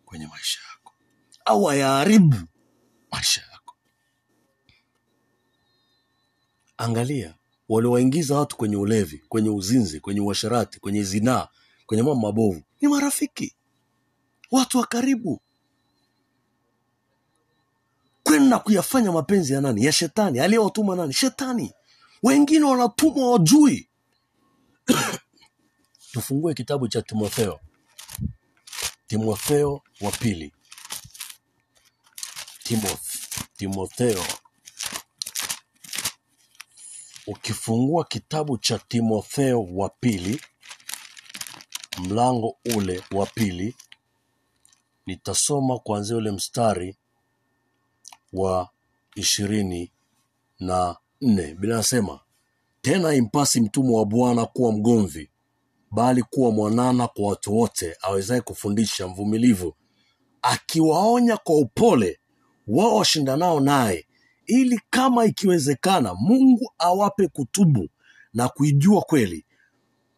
kwenye 0.04 0.26
maisha 0.26 0.60
yako 0.72 0.94
au 1.44 1.70
ayaharibu 1.70 2.36
maisha 3.10 3.42
yako. 3.52 3.76
Angalia 6.76 7.34
waliwaingiza 7.68 8.36
watu 8.38 8.56
kwenye 8.56 8.76
ulevi 8.76 9.18
kwenye 9.28 9.50
uzinzi 9.50 10.00
kwenye 10.00 10.20
uasharati 10.20 10.80
kwenye 10.80 11.02
zinaa 11.02 11.48
kwenye 11.86 12.02
mambo 12.02 12.20
mabovu. 12.26 12.62
Ni 12.80 12.88
marafiki. 12.88 13.56
Watu 14.50 14.78
wa 14.78 14.86
karibu 14.86 15.40
kwenda 18.22 18.58
kuyafanya 18.58 19.12
mapenzi 19.12 19.52
ya 19.52 19.60
nani? 19.60 19.84
Ya 19.84 19.92
shetani. 19.92 20.40
Aliyewatuma 20.40 20.96
nani? 20.96 21.12
Shetani. 21.12 21.72
Wengine 22.22 22.64
wanatumwa 22.64 23.30
wajui. 23.30 23.88
Tufungue 26.12 26.54
kitabu 26.54 26.88
cha 26.88 27.02
timotheo. 27.02 27.60
Timotheo 29.06 29.82
wa 30.00 30.10
pili. 30.10 30.52
Timoth, 32.64 33.28
timotheo. 33.56 34.24
Ukifungua 37.26 38.04
kitabu 38.04 38.58
cha 38.58 38.78
timotheo 38.78 39.62
wa 39.64 39.88
pili 39.88 40.40
mlango 41.98 42.58
ule 42.76 43.02
wa 43.10 43.26
pili 43.26 43.74
nitasoma 45.06 45.78
kuanzia 45.78 46.16
ule 46.16 46.30
mstari 46.30 46.96
wa 48.32 48.68
ishirini 49.14 49.92
na 50.60 50.96
nne. 51.20 51.54
Bila 51.54 51.76
nasema 51.76 52.20
tena 52.80 53.14
impasi 53.14 53.60
mtumwa 53.60 53.98
wa 53.98 54.06
bwana 54.06 54.46
kuwa 54.46 54.72
mgomvi 54.72 55.30
bali 55.90 56.22
kuwa 56.22 56.50
mwanana 56.50 57.08
kwa 57.08 57.28
watu 57.28 57.56
wote 57.56 57.96
awezaye 58.02 58.40
kufundisha 58.40 59.08
mvumilivu 59.08 59.74
akiwaonya 60.42 61.36
kwa 61.36 61.56
upole 61.58 62.20
wao 62.66 62.96
washindanao 62.96 63.60
naye 63.60 64.06
ili 64.46 64.80
kama 64.90 65.24
ikiwezekana 65.24 66.14
mungu 66.14 66.72
awape 66.78 67.28
kutubu 67.28 67.88
na 68.34 68.48
kuijua 68.48 69.00
kweli 69.02 69.46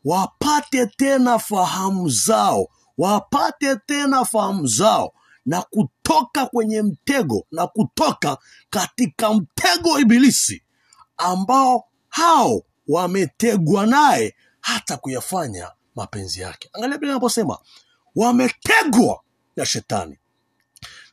wapate 0.05 0.87
tena 0.87 1.39
fahamu 1.39 2.09
zao 2.09 2.69
wapate 2.99 3.77
tena 3.87 4.25
fahamu 4.25 4.67
zao 4.67 5.13
na 5.47 5.63
kutoka 6.09 6.47
kwenye 6.47 6.83
mtego 6.83 7.47
na 7.51 7.67
kutoka 7.67 8.39
katika 8.71 9.35
mtego 9.35 9.89
wa 9.91 10.01
ibilisi 10.01 10.63
ambao 11.17 11.85
hao 12.09 12.63
wametegwa 12.89 13.87
naye 13.87 14.37
hata 14.61 14.97
kuyafanya 14.97 15.71
mapenzi 15.97 16.41
yake. 16.41 16.71
Angalia 16.73 16.99
bila 16.99 17.13
anaposema 17.13 17.59
wametegwa 18.17 19.21
na 19.57 19.67
shetani. 19.67 20.19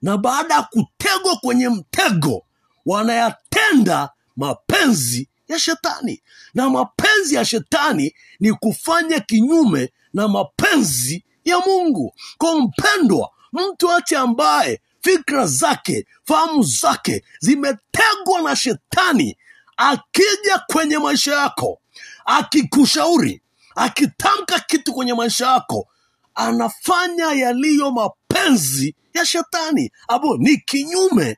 Na 0.01 0.17
baada 0.17 0.53
ya 0.55 0.61
kutegwa 0.63 1.35
kwenye 1.41 1.69
mtego 1.69 2.45
wanayatenda 2.85 4.09
mapenzi 4.35 5.29
ya 5.47 5.59
shetani. 5.59 6.23
Na 6.53 6.69
mapenzi 6.69 7.35
ya 7.35 7.45
shetani 7.45 8.15
ni 8.39 8.53
kufanya 8.53 9.19
kinyume 9.19 9.93
na 10.13 10.27
mapenzi 10.27 11.25
ya 11.45 11.59
mungu. 11.59 12.13
Kwa 12.37 12.59
mpendwa 12.61 13.31
mtu 13.53 13.87
yote 13.87 14.17
ambaye 14.17 14.81
fikra 15.01 15.45
zake 15.47 16.07
fahamu 16.23 16.63
zake 16.63 17.23
zimetegwa 17.39 18.41
na 18.43 18.55
shetani 18.55 19.37
akija 19.77 20.59
kwenye 20.67 20.97
maisha 20.97 21.33
yako 21.35 21.81
akikushauri 22.25 23.41
akitamka 23.75 24.59
kitu 24.59 24.93
kwenye 24.93 25.13
maisha 25.13 25.47
yako 25.47 25.87
anafanya 26.35 27.25
yaliyo 27.31 27.91
mapenzi 27.91 28.95
ya 29.13 29.25
shetani. 29.25 29.91
Abo 30.07 30.37
ni 30.37 30.57
kinyume 30.57 31.37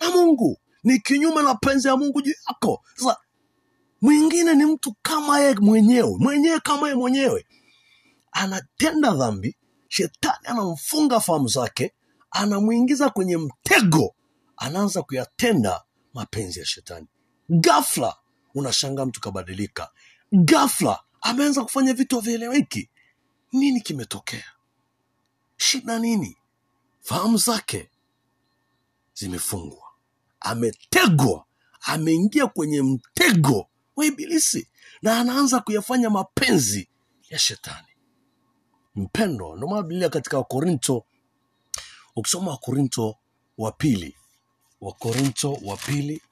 na 0.00 0.10
mungu 0.10 0.58
ni 0.84 0.98
kinyume 0.98 1.34
na 1.36 1.42
mapenzi 1.42 1.88
ya 1.88 1.96
mungu 1.96 2.22
juu 2.22 2.32
yako. 2.48 2.82
Sasa 2.94 3.16
mwingine 4.00 4.54
ni 4.54 4.66
mtu 4.66 4.94
kama 5.02 5.40
ye 5.40 5.54
mwenyewe 5.54 6.16
mwenyewe 6.18 6.60
kama 6.60 6.88
ye 6.88 6.94
mwenyewe 6.94 7.46
anatenda 8.32 9.10
dhambi 9.10 9.56
shetani 9.90 10.38
anamfunga 10.46 11.20
fahamu 11.20 11.48
zake 11.48 11.92
anamwingiza 12.30 13.10
kwenye 13.10 13.36
mtego 13.36 14.14
anaanza 14.56 15.02
kuyatenda 15.02 15.82
mapenzi 16.14 16.60
ya 16.60 16.66
shetani. 16.66 17.06
Gafla 17.48 18.16
unashangaa 18.54 19.06
mtu 19.06 19.20
kabadilika. 19.20 19.90
Gafla 20.32 21.00
ameanza 21.20 21.62
kufanya 21.64 21.94
vitu 21.94 22.16
havieleweki. 22.16 22.90
Nini 23.52 23.80
kimetokea? 23.80 24.44
Shida 25.56 25.98
nini? 25.98 26.36
Fahamu 27.00 27.36
zake 27.38 27.90
zimefungwa. 29.14 29.84
Ametegwa 30.40 31.44
ameingia 31.80 32.46
kwenye 32.46 32.82
mtego 32.82 33.68
wa 33.96 34.06
ibilisi 34.06 34.68
na 35.02 35.18
anaanza 35.20 35.60
kuyafanya 35.60 36.10
mapenzi 36.10 36.88
ya 37.30 37.38
shetani 37.38 37.86
mpendo 39.00 39.56
ndio 39.56 39.68
maana 39.68 39.82
biblia 39.82 40.08
katika 40.08 40.38
wakorinto 40.38 41.04
ukisoma 42.16 42.50
wakorinto 42.50 43.16
wa 43.58 43.72
pili 43.72 44.16
wakorinto 44.80 45.52
wa 45.64 45.76
pili 45.76 46.22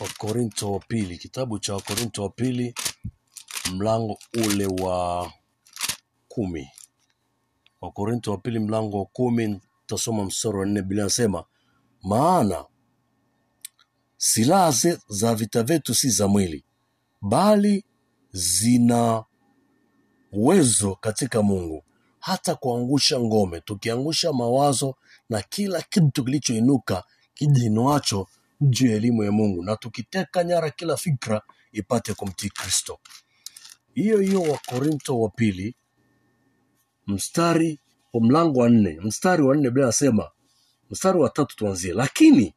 wakorinto 0.00 0.72
wa 0.72 0.80
pili 0.80 1.18
kitabu 1.18 1.58
cha 1.58 1.74
wakorinto 1.74 2.22
wa 2.22 2.28
pili 2.30 2.74
mlango 3.72 4.18
ule 4.46 4.66
wa 4.66 5.32
kumi. 6.28 6.70
Wakorinto 7.80 8.30
wa 8.30 8.38
pili 8.38 8.58
mlango 8.58 8.98
wa 8.98 9.06
kumi 9.06 9.60
tasoma 9.86 10.24
mstari 10.24 10.56
wa 10.58 10.66
nne. 10.66 10.82
Bila 10.82 11.04
nasema 11.04 11.44
maana 12.02 12.64
silaha 14.16 14.72
za 15.08 15.34
vita 15.34 15.62
vyetu 15.62 15.94
si 15.94 16.10
za 16.10 16.28
mwili 16.28 16.64
bali 17.22 17.84
zina 18.32 19.24
uwezo 20.32 20.94
katika 20.94 21.42
mungu. 21.42 21.84
Hata 22.20 22.54
kuangusha 22.54 23.20
ngome 23.20 23.60
tukiangusha 23.60 24.32
mawazo 24.32 24.94
na 25.30 25.42
kila 25.42 25.82
kitu 25.82 26.24
kilichoinuka 26.24 27.04
kijiinuacho 27.34 28.26
juu 28.60 28.86
ya 28.86 28.96
elimu 28.96 29.24
ya 29.24 29.32
mungu 29.32 29.62
na 29.62 29.76
tukiteka 29.76 30.44
nyara 30.44 30.70
kila 30.70 30.96
fikra 30.96 31.42
ipate 31.72 32.14
kumtii 32.14 32.48
kristo. 32.48 32.98
Hiyo 33.94 34.18
hiyo 34.20 34.42
wakorinto 34.42 35.20
wa 35.20 35.28
pili 35.30 35.74
mstari 37.06 37.78
mlango 38.20 38.60
wa 38.60 38.68
nne. 38.70 38.98
Mstari 39.02 39.42
wa 39.42 39.56
nne 39.56 39.70
bila 39.70 39.86
anasema, 39.86 40.30
mstari 40.90 41.18
wa 41.18 41.28
tatu 41.30 41.56
tuanzie. 41.56 41.92
Lakini 41.92 42.54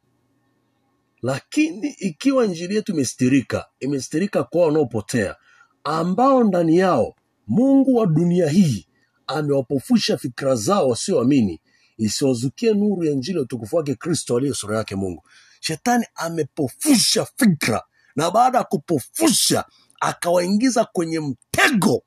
lakini 1.22 1.90
ikiwa 2.00 2.46
injili 2.46 2.76
yetu 2.76 2.92
imestirika 2.92 3.66
imestirika 3.80 4.44
kwa 4.44 4.66
wanaopotea 4.66 5.36
ambao 5.84 6.44
ndani 6.44 6.78
yao 6.78 7.16
mungu 7.48 7.96
wa 7.96 8.06
dunia 8.08 8.50
hii 8.50 8.88
amewapofusha 9.28 10.18
fikra 10.18 10.56
zao 10.56 10.88
wasioamini 10.90 11.62
isiwazukie 11.98 12.74
nuru 12.74 13.04
ya 13.04 13.12
injili 13.12 13.38
ya 13.38 13.44
utukufu 13.44 13.76
wake 13.76 13.96
kristo 13.96 14.38
aliye 14.38 14.54
sura 14.54 14.78
yake 14.78 14.96
mungu. 14.96 15.24
Shetani 15.60 16.06
amepofusha 16.16 17.26
fikra 17.38 17.84
na 18.16 18.32
baada 18.32 18.58
ya 18.58 18.64
kupofusha 18.64 19.66
akawaingiza 20.00 20.86
kwenye 20.86 21.20
mtego. 21.20 22.04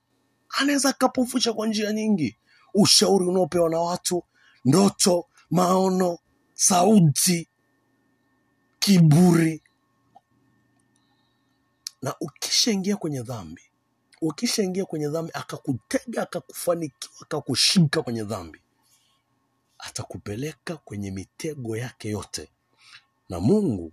Anaweza 0.59 0.88
akapofusha 0.88 1.53
kwa 1.53 1.66
njia 1.66 1.92
nyingi. 1.92 2.37
Ushauri 2.75 3.25
unaopewa 3.27 3.70
na 3.70 3.79
watu 3.79 4.25
ndoto 4.64 5.27
maono 5.51 6.18
sauti 6.55 7.49
kiburi. 8.79 9.62
Na 12.03 12.14
ukishaingia 12.20 12.97
kwenye 12.97 13.23
dhambi 13.23 13.62
ukishaingia 14.28 14.84
kwenye 14.84 15.08
dhambi 15.08 15.32
akakutega 15.34 16.22
akakufanikiwa 16.22 17.12
akakushika 17.22 18.02
kwenye 18.02 18.24
dhambi 18.24 18.60
atakupeleka 19.78 20.76
kwenye 20.76 21.10
mitego 21.10 21.76
yake 21.76 22.08
yote. 22.08 22.48
Na 23.28 23.40
mungu 23.40 23.92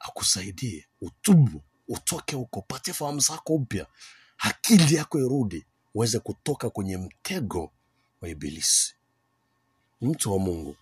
akusaidie 0.00 0.86
utubu 1.00 1.62
utoke 1.88 2.36
huko 2.36 2.62
pate 2.62 2.92
fahamu 2.92 3.20
zako 3.20 3.54
upya 3.54 3.86
akili 4.38 4.94
yako 4.94 5.18
irudi 5.18 5.66
uweze 5.94 6.18
kutoka 6.18 6.70
kwenye 6.70 6.96
mtego 6.96 7.72
wa 8.20 8.28
ibilisi. 8.28 8.94
Mtu 10.00 10.32
wa 10.32 10.38
mungu. 10.38 10.76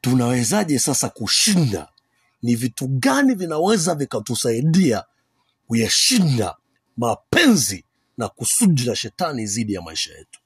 Tunawezaje 0.00 0.78
sasa 0.78 1.08
kushinda 1.08 1.88
ni 2.42 2.54
vitu 2.54 2.88
gani 2.88 3.34
vinaweza 3.34 3.94
vikatusaidia 3.94 5.04
kuyashinda 5.66 6.56
mapenzi 6.96 7.84
na 8.16 8.28
kusudi 8.28 8.84
la 8.84 8.96
shetani 8.96 9.46
dhidi 9.46 9.72
ya 9.74 9.82
maisha 9.82 10.14
yetu? 10.18 10.40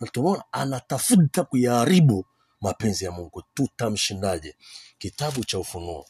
Na 0.00 0.06
tumeona 0.06 0.44
anatafuta 0.52 1.44
kuyaharibu 1.44 2.26
mapenzi 2.60 3.04
ya 3.04 3.10
mungu. 3.12 3.42
Tutamshindaje? 3.54 4.56
Kitabu 4.98 5.44
cha 5.44 5.58
ufunuo. 5.58 6.06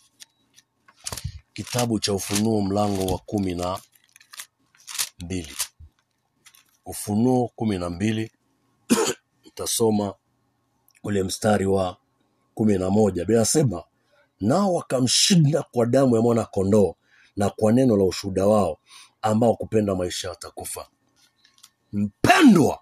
Kitabu 1.52 1.98
cha 2.00 2.12
ufunuo 2.14 2.60
mlango 2.62 3.06
wa 3.06 3.18
kumi 3.18 3.54
na 3.54 3.80
mbili. 5.24 5.56
Ufunuo 6.86 7.48
kumi 7.48 7.78
na 7.78 7.90
mbili. 7.90 8.32
Utasoma 9.48 10.14
ule 11.02 11.22
mstari 11.22 11.66
wa 11.66 11.96
kumi 12.54 12.78
na 12.78 12.90
moja. 12.90 13.24
Binasema 13.24 13.84
nao 14.40 14.74
wakamshinda 14.74 15.62
kwa 15.62 15.86
damu 15.86 16.16
ya 16.16 16.22
mwana 16.22 16.44
kondoo 16.44 16.94
na 17.36 17.50
kwa 17.50 17.72
neno 17.72 17.96
la 17.96 18.04
ushuhuda 18.04 18.46
wao 18.46 18.78
ambao 19.22 19.54
kupenda 19.54 19.94
maisha 19.94 20.30
watakufa 20.30 20.86
mpendwa 21.92 22.78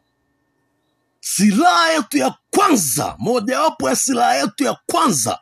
silaha 1.21 1.93
yetu 1.93 2.19
ya 2.19 2.35
kwanza 2.51 3.17
mojawapo 3.19 3.89
ya 3.89 3.97
silaha 3.97 4.35
yetu 4.37 4.65
ya 4.65 4.77
kwanza 4.87 5.39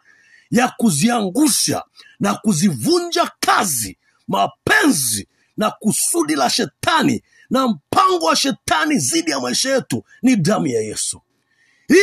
ya 0.51 0.69
kuziangusha 0.69 1.85
na 2.21 2.35
kuzivunja 2.35 3.31
kazi 3.41 3.99
mapenzi 4.29 5.29
na 5.57 5.71
kusudi 5.71 6.35
la 6.35 6.51
shetani 6.51 7.23
na 7.51 7.69
mpango 7.69 8.27
wa 8.27 8.37
shetani 8.37 8.99
dhidi 8.99 9.31
ya 9.31 9.41
maisha 9.41 9.75
yetu 9.75 10.05
ni 10.23 10.37
damu 10.37 10.67
ya 10.67 10.81
yesu. 10.81 11.21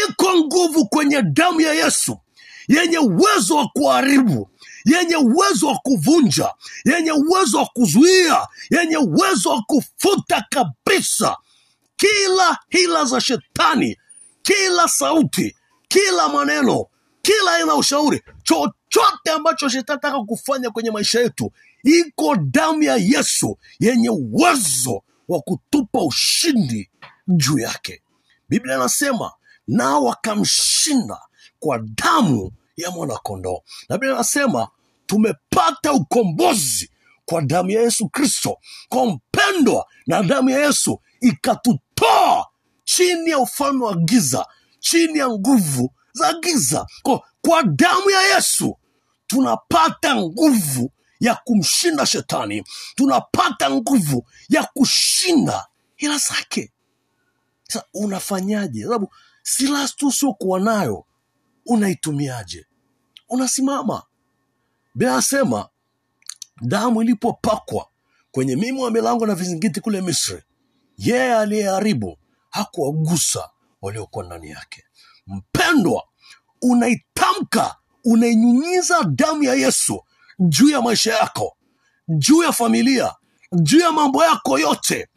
Iko 0.09 0.37
nguvu 0.37 0.87
kwenye 0.87 1.21
damu 1.21 1.61
ya 1.61 1.73
yesu 1.73 2.19
yenye 2.67 2.97
uwezo 2.97 3.55
wa 3.55 3.67
kuharibu 3.67 4.49
yenye 4.85 5.15
uwezo 5.15 5.67
wa 5.67 5.77
kuvunja 5.77 6.53
yenye 6.85 7.11
uwezo 7.11 7.57
wa 7.57 7.65
kuzuia 7.65 8.47
yenye 8.69 8.97
uwezo 8.97 9.49
wa 9.49 9.61
kufuta 9.61 10.45
kabisa 10.49 11.37
kila 11.95 12.57
hila 12.69 13.05
za 13.05 13.21
shetani 13.21 13.97
kila 14.41 14.87
sauti 14.87 15.55
kila 15.87 16.29
maneno 16.29 16.85
kila 17.21 17.51
aina 17.55 17.75
ushauri 17.75 18.21
chochote 18.43 19.31
ambacho 19.35 19.69
shetani 19.69 19.99
taka 20.01 20.19
kufanya 20.23 20.69
kwenye 20.69 20.91
maisha 20.91 21.19
yetu 21.19 21.51
iko 21.83 22.35
damu 22.35 22.83
ya 22.83 22.95
yesu 22.95 23.57
yenye 23.79 24.09
uwezo 24.09 25.03
wa 25.27 25.39
kutupa 25.41 26.03
ushindi 26.03 26.89
juu 27.27 27.59
yake. 27.59 28.01
Biblia 28.49 28.75
inasema 28.75 29.31
nao 29.67 30.03
wakamshinda 30.03 31.17
kwa 31.63 31.79
damu 31.79 32.51
ya 32.77 32.91
mwanakondoo. 32.91 33.61
Na 33.89 33.97
bila 33.97 34.13
anasema 34.13 34.67
tumepata 35.05 35.93
ukombozi 35.93 36.89
kwa 37.25 37.41
damu 37.41 37.69
ya 37.71 37.81
yesu 37.81 38.09
kristo. 38.09 38.57
Kwa 38.89 39.05
mpendwa 39.05 39.85
na 40.07 40.23
damu 40.23 40.49
ya 40.49 40.65
yesu 40.65 40.99
ikatutoa 41.21 42.47
chini 42.83 43.29
ya 43.29 43.39
ufalme 43.39 43.85
wa 43.85 43.95
giza 43.95 44.45
chini 44.79 45.19
ya 45.19 45.29
nguvu 45.29 45.93
za 46.13 46.33
giza. 46.33 46.85
Kwa, 47.03 47.21
kwa 47.41 47.63
damu 47.63 48.09
ya 48.09 48.21
yesu 48.35 48.77
tunapata 49.27 50.15
nguvu 50.15 50.91
ya 51.19 51.35
kumshinda 51.35 52.05
shetani. 52.05 52.63
Tunapata 52.95 53.71
nguvu 53.71 54.27
ya 54.49 54.63
kushinda 54.63 55.65
hila 55.95 56.17
zake. 56.17 56.71
Sa 57.67 57.83
unafanyaje? 57.93 58.83
Sababu 58.83 59.11
silaha 59.43 59.87
tu 59.87 60.11
siokuwa 60.11 60.59
nayo 60.59 61.05
unaitumiaje? 61.65 62.65
Unasimama. 63.29 64.03
Bea 64.95 65.15
asema 65.15 65.69
damu 66.61 67.01
ilipopakwa 67.01 67.87
kwenye 68.31 68.55
mimo 68.55 68.81
wa 68.83 68.91
milango 68.91 69.25
na 69.25 69.35
vizingiti 69.35 69.81
kule 69.81 70.01
misri 70.01 70.43
yeye 70.97 71.35
aliyeharibu 71.35 72.17
hakuwagusa 72.49 73.49
waliokuwa 73.81 74.25
ndani 74.25 74.49
yake. 74.49 74.83
Mpendwa 75.27 76.03
unaitamka 76.61 77.75
unainyunyiza 78.03 79.03
damu 79.03 79.43
ya 79.43 79.53
yesu 79.53 80.03
juu 80.39 80.69
ya 80.69 80.81
maisha 80.81 81.13
yako 81.13 81.57
juu 82.07 82.43
ya 82.43 82.51
familia 82.51 83.15
juu 83.51 83.79
ya 83.79 83.91
mambo 83.91 84.23
yako 84.25 84.59
yote 84.59 85.07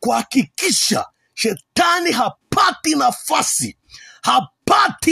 kuhakikisha 0.00 1.06
shetani 1.34 2.12
hapati 2.12 2.94
nafasi 2.94 3.78
hapati 4.22 4.55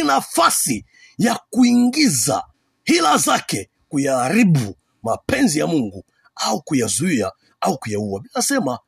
nafasi 0.04 0.84
ya 1.18 1.40
kuingiza 1.50 2.44
hila 2.84 3.16
zake 3.16 3.70
kuyaharibu 3.88 4.76
mapenzi 5.02 5.58
ya 5.58 5.66
mungu 5.66 6.04
au 6.36 6.62
kuyazuia 6.62 7.32
au 7.60 7.78
kuyaua. 7.78 8.20
Binasema 8.20 8.78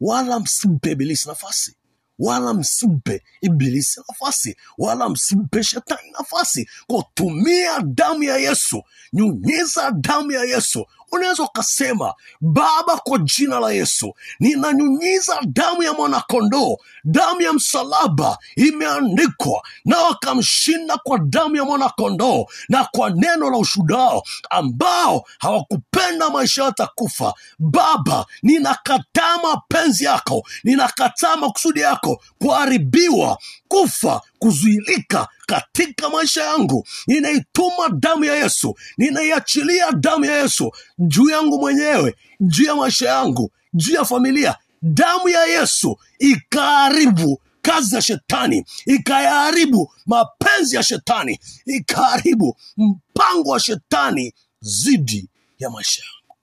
wala 0.00 0.40
msimpe 0.40 0.90
ibilisi 0.90 1.28
nafasi 1.28 1.76
wala 2.18 2.54
msimpe 2.54 3.22
ibilisi 3.40 4.00
nafasi 4.08 4.56
wala 4.78 5.08
msimpe 5.08 5.62
shetani 5.62 6.10
nafasi. 6.18 6.68
Kutumia 6.86 7.80
damu 7.80 8.22
ya 8.22 8.36
yesu 8.36 8.82
nyunyiza 9.12 9.90
damu 9.90 10.32
ya 10.32 10.44
yesu 10.44 10.86
unaweza 11.12 11.42
ukasema 11.42 12.14
baba 12.40 12.96
kwa 12.96 13.18
jina 13.18 13.60
la 13.60 13.72
yesu 13.72 14.14
ninanyunyiza 14.40 15.40
damu 15.46 15.82
ya 15.82 15.92
mwanakondoo 15.92 16.76
damu 17.04 17.42
ya 17.42 17.52
msalaba 17.52 18.38
imeandikwa 18.56 19.62
na 19.84 19.98
wakamshinda 19.98 20.96
kwa 20.96 21.18
damu 21.18 21.56
ya 21.56 21.64
mwanakondoo 21.64 22.46
na 22.68 22.84
kwa 22.84 23.10
neno 23.10 23.50
la 23.50 23.56
ushudao 23.58 24.22
ambao 24.50 25.24
hawakupenda 25.38 26.30
maisha 26.30 26.64
yatakufa. 26.64 27.34
Baba 27.58 28.26
ninakataa 28.42 29.38
mapenzi 29.42 30.04
yako 30.04 30.42
ninakataa 30.64 31.36
makusudi 31.36 31.80
yako 31.80 32.22
kuharibiwa 32.38 33.38
kufa 33.68 34.20
kuzuilika 34.38 35.28
katika 35.50 36.08
maisha 36.10 36.44
yangu. 36.44 36.86
Ninaituma 37.06 37.88
damu 37.88 38.24
ya 38.24 38.34
yesu. 38.36 38.76
Ninaiachilia 38.98 39.92
damu 39.92 40.24
ya 40.24 40.36
yesu 40.42 40.72
juu 40.98 41.30
yangu 41.30 41.58
mwenyewe 41.60 42.16
juu 42.40 42.64
ya 42.64 42.74
maisha 42.74 43.08
yangu 43.08 43.52
juu 43.74 43.94
ya 43.94 44.04
familia. 44.04 44.56
Damu 44.82 45.28
ya 45.28 45.44
yesu 45.44 45.98
ikaharibu 46.18 47.40
kazi 47.62 47.94
ya 47.94 48.02
shetani 48.02 48.64
ikayaharibu 48.86 49.92
mapenzi 50.06 50.76
ya 50.76 50.82
shetani 50.82 51.40
ikaharibu 51.66 52.56
mpango 52.76 53.50
wa 53.50 53.60
shetani 53.60 54.34
zidi 54.60 55.28
ya 55.58 55.70
maisha 55.70 56.02
yangu. 56.02 56.38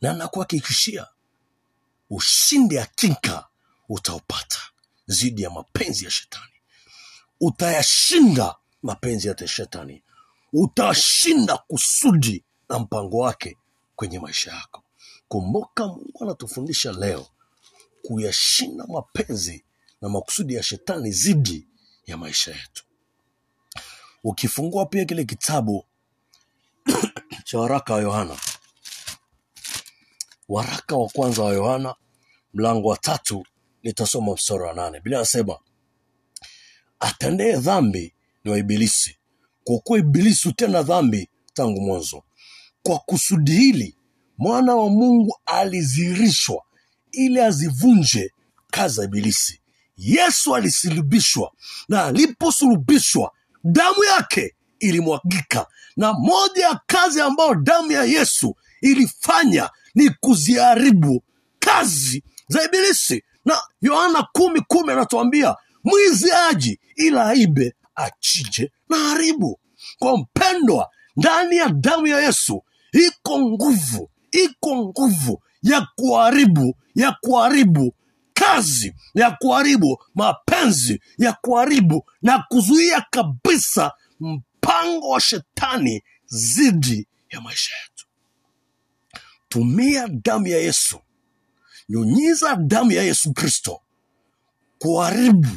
Na 0.00 0.12
nakuhakikishia 0.12 1.06
ushindi 2.10 2.76
hakika 2.76 3.46
utaupata 3.88 4.58
zidi 5.06 5.42
ya 5.42 5.50
mapenzi 5.50 6.04
ya 6.04 6.10
shetani 6.10 6.51
utayashinda 7.42 8.54
mapenzi 8.82 9.28
ya 9.28 9.48
shetani. 9.48 10.02
Utashinda 10.52 11.56
kusudi 11.58 12.44
na 12.68 12.78
mpango 12.78 13.18
wake 13.18 13.56
kwenye 13.96 14.18
maisha 14.18 14.52
yako. 14.52 14.82
Kumbuka 15.28 15.86
mungu 15.86 16.18
anatufundisha 16.22 16.92
leo 16.92 17.26
kuyashinda 18.02 18.84
mapenzi 18.86 19.64
na 20.00 20.08
makusudi 20.08 20.54
ya 20.54 20.62
shetani 20.62 21.10
dhidi 21.10 21.68
ya 22.06 22.16
maisha 22.16 22.50
yetu. 22.50 22.84
Ukifungua 24.24 24.86
pia 24.86 25.04
kile 25.04 25.24
kitabu 25.24 25.84
cha 27.44 27.58
waraka 27.58 27.94
wa 27.94 28.00
yohana. 28.00 28.36
Waraka 30.48 30.96
wa 30.96 31.08
kwanza 31.08 31.42
wa 31.42 31.52
yohana 31.52 31.94
mlango 32.54 32.88
wa 32.88 32.96
tatu 32.96 33.46
nitasoma 33.82 34.32
mstari 34.34 34.62
wa 34.62 34.72
nane. 34.72 35.00
Bila 35.00 35.16
anasema 35.16 35.58
atendee 37.02 37.56
dhambi 37.56 38.14
ni 38.44 38.50
wa 38.50 38.58
ibilisi 38.58 39.16
kwa 39.64 39.78
kuwa 39.78 39.98
ibilisi 39.98 40.48
hutenda 40.48 40.82
dhambi 40.82 41.28
tangu 41.54 41.80
mwanzo. 41.80 42.22
Kwa 42.82 42.98
kusudi 42.98 43.52
hili 43.52 43.96
mwana 44.38 44.74
wa 44.74 44.90
mungu 44.90 45.38
alizirishwa 45.46 46.62
ili 47.12 47.40
azivunje 47.40 48.32
kazi 48.70 48.94
za 48.94 49.04
ibilisi. 49.04 49.60
Yesu 49.96 50.56
alisulubishwa 50.56 51.52
na 51.88 52.04
aliposulubishwa 52.04 53.32
damu 53.64 54.04
yake 54.04 54.54
ilimwagika. 54.80 55.66
Na 55.96 56.12
moja 56.12 56.66
ya 56.68 56.80
kazi 56.86 57.20
ambayo 57.20 57.54
damu 57.54 57.92
ya 57.92 58.04
yesu 58.04 58.56
ilifanya 58.80 59.70
ni 59.94 60.10
kuziharibu 60.10 61.22
kazi 61.58 62.24
za 62.48 62.64
ibilisi. 62.64 63.24
Na 63.44 63.58
yohana 63.82 64.28
kumi 64.32 64.60
kumi 64.60 64.92
anatuambia 64.92 65.56
mwizi 65.84 66.32
aji 66.32 66.80
ila 66.96 67.26
aibe 67.26 67.74
achije 67.94 68.72
na 68.88 68.96
haribu. 68.96 69.58
Kwa 69.98 70.18
mpendwa 70.18 70.90
ndani 71.16 71.56
ya 71.56 71.68
damu 71.68 72.06
ya 72.06 72.20
yesu 72.20 72.64
iko 72.92 73.40
nguvu 73.40 74.10
iko 74.32 74.76
nguvu 74.76 75.42
ya 75.62 75.86
kuharibu 75.96 76.74
ya 76.94 77.12
kuharibu 77.20 77.94
kazi 78.34 78.94
ya 79.14 79.30
kuharibu 79.30 80.02
mapenzi 80.14 81.00
ya 81.18 81.32
kuharibu 81.32 82.04
na 82.22 82.44
kuzuia 82.48 83.00
kabisa 83.10 83.92
mpango 84.20 85.08
wa 85.08 85.20
shetani 85.20 86.02
zidi 86.26 87.06
ya 87.30 87.40
maisha 87.40 87.74
yetu. 87.82 88.06
Tumia 89.48 90.08
damu 90.08 90.46
ya 90.46 90.58
yesu. 90.58 91.00
Nyunyiza 91.88 92.56
damu 92.56 92.92
ya 92.92 93.02
yesu 93.02 93.32
kristo. 93.32 93.80
Kuharibu 94.78 95.48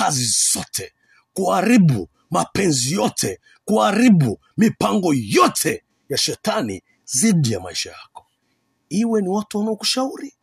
kazi 0.00 0.24
zote 0.52 0.92
kuharibu 1.32 2.08
mapenzi 2.30 2.94
yote 2.94 3.40
kuharibu 3.64 4.40
mipango 4.56 5.14
yote 5.14 5.84
ya 6.08 6.18
shetani 6.18 6.82
dhidi 7.20 7.52
ya 7.52 7.60
maisha 7.60 7.90
yako. 7.90 8.26
Iwe 8.88 9.22
ni 9.22 9.28
watu 9.28 9.58
wanaokushauri 9.58 10.34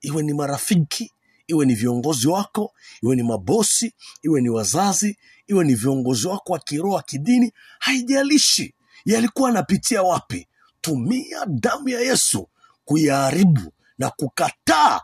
iwe 0.00 0.22
ni 0.22 0.32
marafiki 0.34 1.12
iwe 1.46 1.66
ni 1.66 1.74
viongozi 1.74 2.28
wako 2.28 2.72
iwe 3.02 3.16
ni 3.16 3.22
mabosi 3.22 3.94
iwe 4.22 4.40
ni 4.40 4.48
wazazi 4.48 5.18
iwe 5.46 5.64
ni 5.64 5.74
viongozi 5.74 6.26
wako 6.26 6.52
wa 6.52 6.58
kiroho 6.58 6.94
wa 6.94 7.02
kidini 7.02 7.52
haijalishi 7.78 8.74
yalikuwa 9.04 9.50
anapitia 9.50 10.02
wapi 10.02 10.48
tumia 10.80 11.46
damu 11.46 11.88
ya 11.88 12.00
yesu 12.00 12.48
kuyaharibu 12.84 13.72
na 13.98 14.10
kukataa 14.10 15.00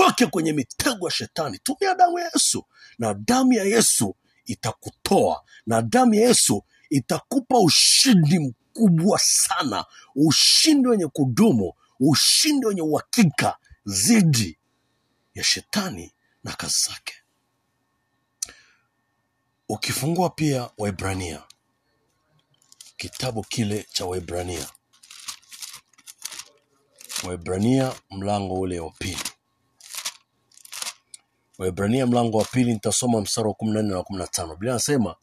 utoke 0.00 0.26
kwenye 0.26 0.52
mitego 0.52 1.06
ya 1.06 1.10
shetani. 1.12 1.58
Tumia 1.58 1.94
damu 1.94 2.18
ya 2.18 2.24
yesu 2.34 2.64
na 2.98 3.14
damu 3.14 3.52
ya 3.52 3.64
yesu 3.64 4.16
itakutoa 4.44 5.44
na 5.66 5.82
damu 5.82 6.14
ya 6.14 6.28
yesu 6.28 6.64
itakupa 6.90 7.58
ushindi 7.58 8.38
mkubwa 8.38 9.18
sana, 9.18 9.84
ushindi 10.14 10.88
wenye 10.88 11.06
kudumu, 11.06 11.72
ushindi 12.00 12.66
wenye 12.66 12.82
uhakika 12.82 13.56
dhidi 13.86 14.58
ya 15.34 15.44
shetani 15.44 16.12
na 16.44 16.52
kazi 16.52 16.76
zake. 16.88 17.14
Ukifungua 19.68 20.30
pia 20.30 20.70
Waibrania, 20.78 21.42
kitabu 22.96 23.42
kile 23.42 23.86
cha 23.92 24.06
Waibrania, 24.06 24.66
Waibrania 27.24 27.92
mlango 28.10 28.54
ule 28.60 28.80
wa 28.80 28.90
pili, 28.90 29.18
Waibrania 31.60 32.06
mlango 32.06 32.38
wa 32.38 32.44
pili, 32.44 32.72
nitasoma 32.72 33.20
mstari 33.20 33.48
wa 33.48 33.54
kumi 33.54 33.72
na 33.72 33.82
nne 33.82 33.94
na 33.94 34.02
kumi 34.02 34.18
na 34.18 34.26
tano. 34.26 34.48
Biblia 34.54 34.72
anasema 34.72 35.14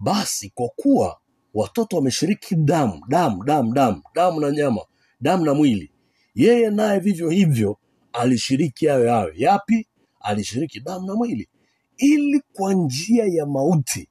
basi 0.00 0.50
kwa 0.54 0.68
kuwa 0.68 1.18
watoto 1.54 1.96
wameshiriki 1.96 2.54
damu 2.54 3.02
damu 3.08 3.44
damu 3.44 3.72
damu 3.74 4.02
damu 4.14 4.40
na 4.40 4.50
nyama 4.50 4.80
damu 5.20 5.44
na 5.44 5.54
mwili, 5.54 5.90
yeye 6.34 6.70
naye 6.70 6.98
vivyo 6.98 7.30
hivyo 7.30 7.78
alishiriki 8.12 8.86
hayo 8.86 9.10
hayo. 9.12 9.32
Yapi? 9.36 9.86
Alishiriki 10.20 10.80
damu 10.80 11.06
na 11.06 11.14
mwili, 11.14 11.48
ili 11.96 12.42
kwa 12.52 12.74
njia 12.74 13.24
ya 13.26 13.46
mauti 13.46 14.08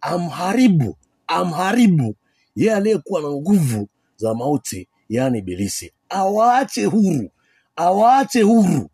amharibu 0.00 0.96
amharibu 1.26 2.14
yeye 2.56 2.74
aliyekuwa 2.74 3.20
na 3.22 3.28
nguvu 3.30 3.88
za 4.16 4.34
mauti, 4.34 4.88
yaani 5.08 5.38
Ibilisi, 5.38 5.92
awaache 6.08 6.84
huru, 6.84 7.30
awaache 7.76 8.42
huru 8.42 8.90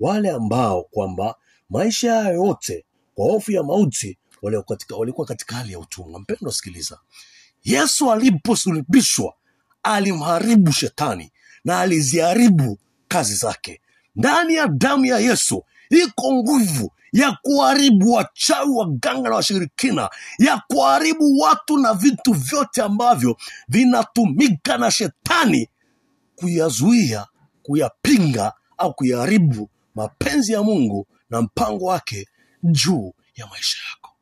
wale 0.00 0.30
ambao 0.30 0.82
kwamba 0.82 1.34
maisha 1.70 2.08
yao 2.08 2.32
yote 2.32 2.84
kwa 3.14 3.26
hofu 3.32 3.52
ya 3.52 3.62
mauti 3.62 4.18
walikuwa 4.42 4.76
katika, 4.76 4.96
walikuwa 4.96 5.26
katika 5.26 5.56
hali 5.56 5.72
ya 5.72 5.78
utumwa. 5.78 6.20
mpendo 6.20 6.50
sikiliza, 6.52 6.98
Yesu 7.64 8.12
aliposulubishwa 8.12 9.34
alimharibu 9.82 10.72
shetani 10.72 11.32
na 11.64 11.80
aliziharibu 11.80 12.78
kazi 13.08 13.34
zake. 13.34 13.80
Ndani 14.16 14.54
ya 14.54 14.68
damu 14.68 15.04
ya 15.04 15.18
Yesu 15.18 15.64
iko 15.90 16.32
nguvu 16.34 16.92
ya 17.12 17.38
kuharibu 17.42 18.12
wachawi, 18.12 18.70
waganga 18.70 19.28
na 19.28 19.34
washirikina, 19.36 20.10
ya 20.38 20.62
kuharibu 20.68 21.38
watu 21.38 21.78
na 21.78 21.94
vitu 21.94 22.32
vyote 22.32 22.82
ambavyo 22.82 23.36
vinatumika 23.68 24.78
na 24.78 24.90
shetani 24.90 25.68
kuyazuia, 26.36 27.26
kuyapinga 27.62 28.52
au 28.78 28.94
kuyaharibu 28.94 29.70
mapenzi 29.94 30.52
ya 30.52 30.62
Mungu 30.62 31.06
na 31.30 31.42
mpango 31.42 31.84
wake 31.84 32.28
juu 32.62 33.14
ya 33.34 33.46
maisha 33.46 33.78
yako. 33.90 34.12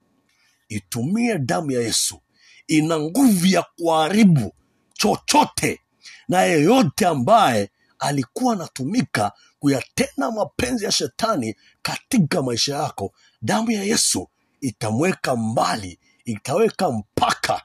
Itumie 0.68 1.38
damu 1.38 1.70
ya 1.70 1.80
Yesu, 1.80 2.20
ina 2.66 2.98
nguvu 3.00 3.46
ya 3.46 3.62
kuharibu 3.62 4.54
chochote 4.92 5.80
na 6.28 6.42
yeyote 6.42 7.06
ambaye 7.06 7.70
alikuwa 7.98 8.54
anatumika 8.54 9.32
kuyatenda 9.58 10.30
mapenzi 10.30 10.84
ya 10.84 10.92
shetani 10.92 11.56
katika 11.82 12.42
maisha 12.42 12.76
yako. 12.76 13.14
Damu 13.42 13.70
ya 13.70 13.84
Yesu 13.84 14.30
itamweka 14.60 15.36
mbali, 15.36 15.98
itaweka 16.24 16.90
mpaka 16.90 17.62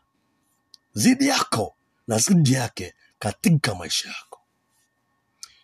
zidi 0.94 1.28
yako 1.28 1.76
na 2.08 2.18
zidi 2.18 2.54
yake 2.54 2.94
katika 3.20 3.76
maisha 3.76 4.08
yako. 4.10 4.40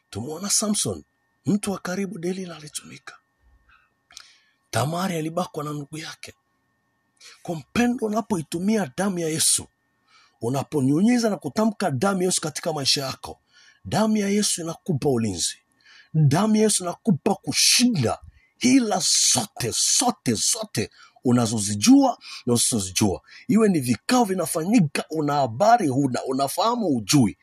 tumeona 0.10 0.50
Samson, 0.50 1.04
mtu 1.46 1.72
wa 1.72 1.80
karibu, 1.80 2.20
Delila 2.20 2.56
alitumika. 2.56 3.18
Tamari 4.76 5.16
alibakwa 5.18 5.64
na 5.64 5.74
ndugu 5.74 5.98
yake. 5.98 6.34
Kwa 7.44 7.56
mpendo, 7.56 8.06
unapoitumia 8.06 8.92
damu 8.98 9.20
ya 9.20 9.30
Yesu, 9.30 9.68
unaponyunyiza 10.42 11.30
na 11.30 11.38
kutamka 11.38 11.92
damu 11.92 12.22
ya 12.22 12.26
Yesu 12.26 12.42
katika 12.42 12.74
maisha 12.74 13.06
yako, 13.06 13.40
damu 13.86 14.18
ya 14.18 14.30
Yesu 14.30 14.62
inakupa 14.62 15.10
ulinzi. 15.10 15.58
Damu 16.14 16.56
ya 16.56 16.62
Yesu 16.64 16.84
inakupa 16.84 17.36
kushinda 17.36 18.20
hila 18.58 19.02
zote 19.34 19.74
zote 20.00 20.34
zote 20.34 20.90
unazozijua 21.24 22.18
na 22.46 22.54
usizozijua, 22.54 23.22
iwe 23.48 23.70
ni 23.70 23.80
vikao 23.80 24.24
vinafanyika, 24.24 25.06
una 25.10 25.34
habari 25.34 25.88
huna, 25.88 26.24
unafahamu 26.24 26.88
ujui. 26.88 27.38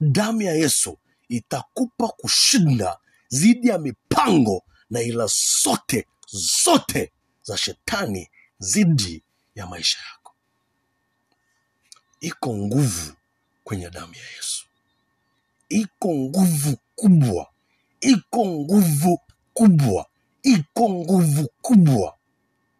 Damu 0.00 0.42
ya 0.42 0.52
Yesu 0.54 0.98
itakupa 1.28 2.08
kushinda 2.08 2.98
dhidi 3.32 3.68
ya 3.68 3.78
mipango 3.78 4.62
na 4.90 5.00
ila 5.00 5.28
zote 5.62 6.06
zote 6.30 7.12
za 7.42 7.56
shetani 7.56 8.30
dhidi 8.60 9.22
ya 9.54 9.66
maisha 9.66 9.98
yako. 10.12 10.34
Iko 12.20 12.56
nguvu 12.56 13.12
kwenye 13.64 13.90
damu 13.90 14.14
ya 14.14 14.24
Yesu, 14.36 14.66
iko 15.68 16.14
nguvu 16.14 16.76
kubwa, 16.96 17.50
iko 18.00 18.46
nguvu 18.46 19.20
kubwa, 19.54 20.06
iko 20.42 20.90
nguvu 20.90 21.48
kubwa. 21.62 22.14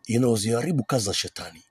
Inayoziharibu 0.07 0.85
kazi 0.85 1.05
za 1.05 1.15
shetani, 1.15 1.63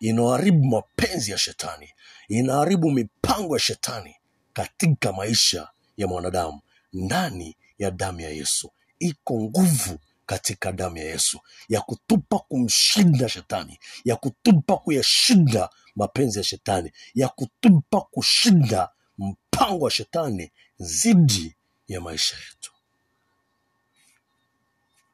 inaoharibu 0.00 0.64
mapenzi 0.64 1.30
ya 1.30 1.38
shetani, 1.38 1.90
inaharibu 2.28 2.90
mipango 2.90 3.54
ya 3.56 3.60
shetani 3.60 4.16
katika 4.52 5.12
maisha 5.12 5.68
ya 5.96 6.06
mwanadamu. 6.06 6.60
Ndani 6.92 7.56
ya 7.78 7.90
damu 7.90 8.20
ya 8.20 8.30
Yesu. 8.30 8.70
Iko 8.98 9.34
nguvu 9.40 9.98
katika 10.30 10.72
damu 10.72 10.96
ya 10.96 11.04
Yesu 11.04 11.40
ya 11.68 11.80
kutupa 11.80 12.38
kumshinda 12.38 13.28
shetani, 13.28 13.78
ya 14.04 14.16
kutupa 14.16 14.76
kuyashinda 14.76 15.70
mapenzi 15.96 16.38
ya 16.38 16.44
shetani, 16.44 16.92
ya 17.14 17.28
kutupa 17.28 18.00
kushinda 18.00 18.88
mpango 19.18 19.84
wa 19.84 19.90
shetani 19.90 20.52
dhidi 20.80 21.56
ya 21.88 22.00
maisha 22.00 22.36
yetu. 22.36 22.72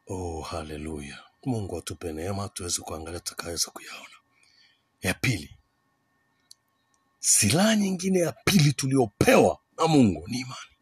Oh, 0.06 0.40
haleluya! 0.40 1.18
Mungu 1.44 1.78
atupe 1.78 2.12
neema 2.12 2.48
tuweze 2.48 2.82
kuangalia 2.82 3.20
tutakaweza 3.20 3.70
kuyaona. 3.70 4.16
Ya 5.02 5.14
pili, 5.14 5.56
silaha 7.20 7.76
nyingine 7.76 8.18
ya 8.18 8.32
pili 8.32 8.72
tuliopewa 8.72 9.58
na 9.78 9.86
Mungu 9.86 10.28
ni 10.28 10.38
imani. 10.40 10.76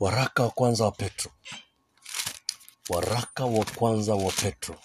Waraka 0.00 0.42
wa 0.42 0.50
kwanza 0.50 0.84
wa 0.84 0.92
Petro, 0.92 1.30
waraka 2.88 3.44
wa 3.44 3.64
kwanza 3.64 4.14
wa 4.14 4.32
Petro, 4.32 4.80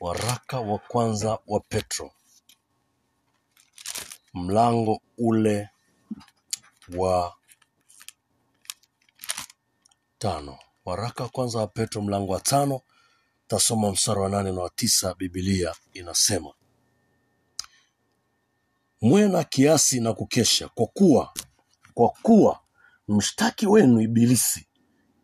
waraka 0.00 0.60
wa 0.60 0.78
kwanza 0.78 1.38
wa 1.46 1.60
Petro, 1.60 2.12
mlango 4.34 5.00
ule 5.18 5.68
wa 6.96 7.34
tano. 10.18 10.58
Waraka 10.84 11.22
wa 11.22 11.28
kwanza 11.28 11.58
wa 11.58 11.66
Petro 11.66 12.02
mlango 12.02 12.32
wa 12.32 12.40
tano, 12.40 12.80
tasoma 13.48 13.90
mstari 13.90 14.20
wa 14.20 14.28
nane 14.28 14.52
na 14.52 14.60
wa 14.60 14.70
tisa. 14.70 15.14
Bibilia 15.14 15.74
inasema 15.92 16.54
mwe 19.00 19.28
na 19.28 19.44
kiasi 19.44 20.00
na 20.00 20.12
kukesha, 20.12 20.68
kwa 20.68 20.86
kuwa 20.86 21.32
kwa 21.94 22.08
kuwa 22.08 22.60
mshtaki 23.08 23.66
wenu 23.66 24.00
Ibilisi 24.00 24.66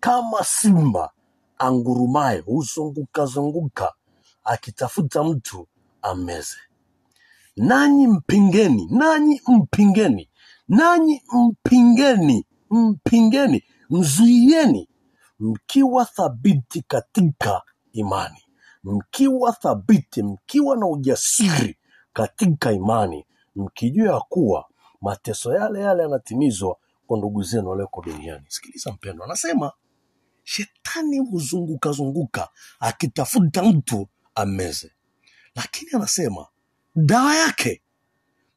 kama 0.01 0.45
simba 0.45 1.13
angurumaye 1.59 2.39
huzunguka 2.41 3.27
zunguka 3.27 3.95
akitafuta 4.45 5.25
mtu 5.25 5.69
ameze. 6.03 6.57
Nanyi 7.57 8.07
mpingeni, 8.07 8.89
nanyi 8.91 9.41
mpingeni, 9.49 10.29
nanyi 10.69 11.23
mpingeni, 11.33 12.47
mpingeni, 12.71 13.65
mzuieni, 13.91 14.89
mkiwa 15.39 16.05
thabiti 16.05 16.83
katika 16.83 17.63
imani, 17.93 18.43
mkiwa 18.85 19.53
thabiti, 19.53 20.23
mkiwa 20.23 20.77
na 20.77 20.87
ujasiri 20.87 21.79
katika 22.13 22.73
imani, 22.73 23.27
mkijua 23.57 24.15
ya 24.15 24.21
kuwa 24.21 24.65
mateso 25.01 25.55
yale 25.55 25.81
yale 25.81 26.03
yanatimizwa 26.03 26.77
kwa 27.07 27.19
ndugu 27.19 27.43
zenu 27.43 27.69
walioko 27.71 28.03
duniani. 28.03 28.45
Sikiliza 28.49 28.93
mpendwa, 28.93 29.27
anasema 29.27 29.73
shetani 30.47 31.19
huzunguka 31.19 31.93
zunguka 31.93 32.49
akitafuta 32.81 33.63
mtu 33.63 34.09
ameze 34.35 34.93
lakini 35.55 35.91
anasema 35.95 36.47
dawa 36.97 37.35
yake 37.37 37.83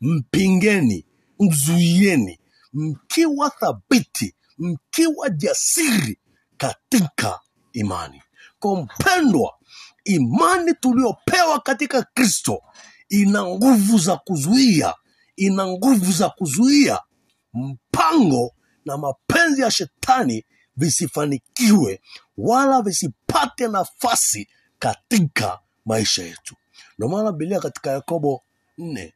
mpingeni, 0.01 1.05
mzuieni, 1.39 2.39
mkiwa 2.73 3.49
thabiti, 3.49 4.35
mkiwa 4.57 5.29
jasiri 5.29 6.19
katika 6.57 7.39
imani. 7.73 8.21
Kwa 8.59 8.81
mpendwa, 8.81 9.57
imani 10.03 10.73
tuliyopewa 10.73 11.59
katika 11.59 12.03
Kristo 12.03 12.61
ina 13.09 13.45
nguvu 13.45 13.97
za 13.97 14.17
kuzuia, 14.17 14.93
ina 15.35 15.67
nguvu 15.67 16.11
za 16.11 16.29
kuzuia 16.29 16.99
mpango 17.53 18.53
na 18.85 18.97
mapenzi 18.97 19.61
ya 19.61 19.71
shetani 19.71 20.45
visifanikiwe 20.79 22.01
wala 22.37 22.81
visipate 22.81 23.67
nafasi 23.67 24.47
katika 24.79 25.59
maisha 25.85 26.23
yetu. 26.23 26.55
Ndio 26.97 27.09
maana 27.09 27.31
bilia 27.31 27.59
katika 27.59 27.91
Yakobo 27.91 28.41
nne 28.77 29.13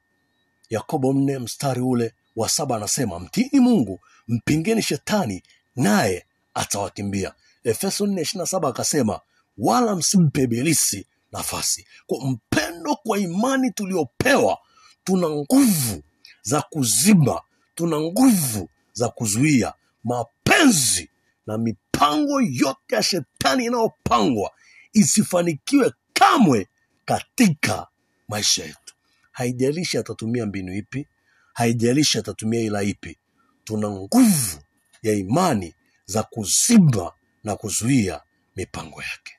Yakobo 0.69 1.13
nne 1.13 1.39
mstari 1.39 1.81
ule 1.81 2.13
wa 2.35 2.49
saba 2.49 2.75
anasema 2.75 3.19
mtini 3.19 3.59
Mungu, 3.59 3.99
mpingeni 4.27 4.81
shetani 4.81 5.43
naye 5.75 6.25
atawakimbia. 6.53 7.33
Efeso 7.63 8.07
nne 8.07 8.21
ishirini 8.21 8.41
na 8.41 8.45
saba 8.47 8.69
akasema 8.69 9.19
wala 9.57 9.95
msimpe 9.95 10.41
ibilisi 10.41 11.05
nafasi. 11.31 11.87
Kwa 12.07 12.25
mpendo, 12.27 12.95
kwa 12.95 13.17
imani 13.19 13.71
tuliopewa, 13.71 14.57
tuna 15.03 15.29
nguvu 15.29 16.03
za 16.41 16.61
kuzima 16.61 17.41
tuna 17.75 17.99
nguvu 17.99 18.69
za 18.93 19.09
kuzuia 19.09 19.73
mapenzi 20.03 21.09
na 21.47 21.57
mipango 21.57 22.41
yote 22.41 22.95
ya 22.95 23.03
shetani 23.03 23.65
inayopangwa 23.65 24.51
isifanikiwe 24.93 25.93
kamwe 26.13 26.67
katika 27.05 27.87
maisha 28.27 28.63
yetu. 28.65 28.95
Haijalishi 29.31 29.97
atatumia 29.97 30.45
mbinu 30.45 30.73
ipi, 30.75 31.07
haijalishi 31.53 32.17
atatumia 32.17 32.61
ila 32.61 32.83
ipi, 32.83 33.17
tuna 33.63 33.89
nguvu 33.89 34.59
ya 35.01 35.13
imani 35.13 35.75
za 36.05 36.23
kuziba 36.23 37.13
na 37.43 37.55
kuzuia 37.55 38.21
mipango 38.55 39.01
yake. 39.03 39.33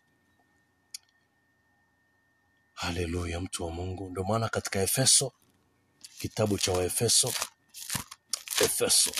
Haleluya, 2.74 3.40
mtu 3.40 3.64
wa 3.64 3.70
Mungu. 3.70 4.10
Ndio 4.10 4.24
maana 4.24 4.48
katika 4.48 4.82
Efeso, 4.82 5.32
kitabu 6.18 6.58
cha 6.58 6.72
Waefeso, 6.72 7.32
Efeso, 8.64 9.12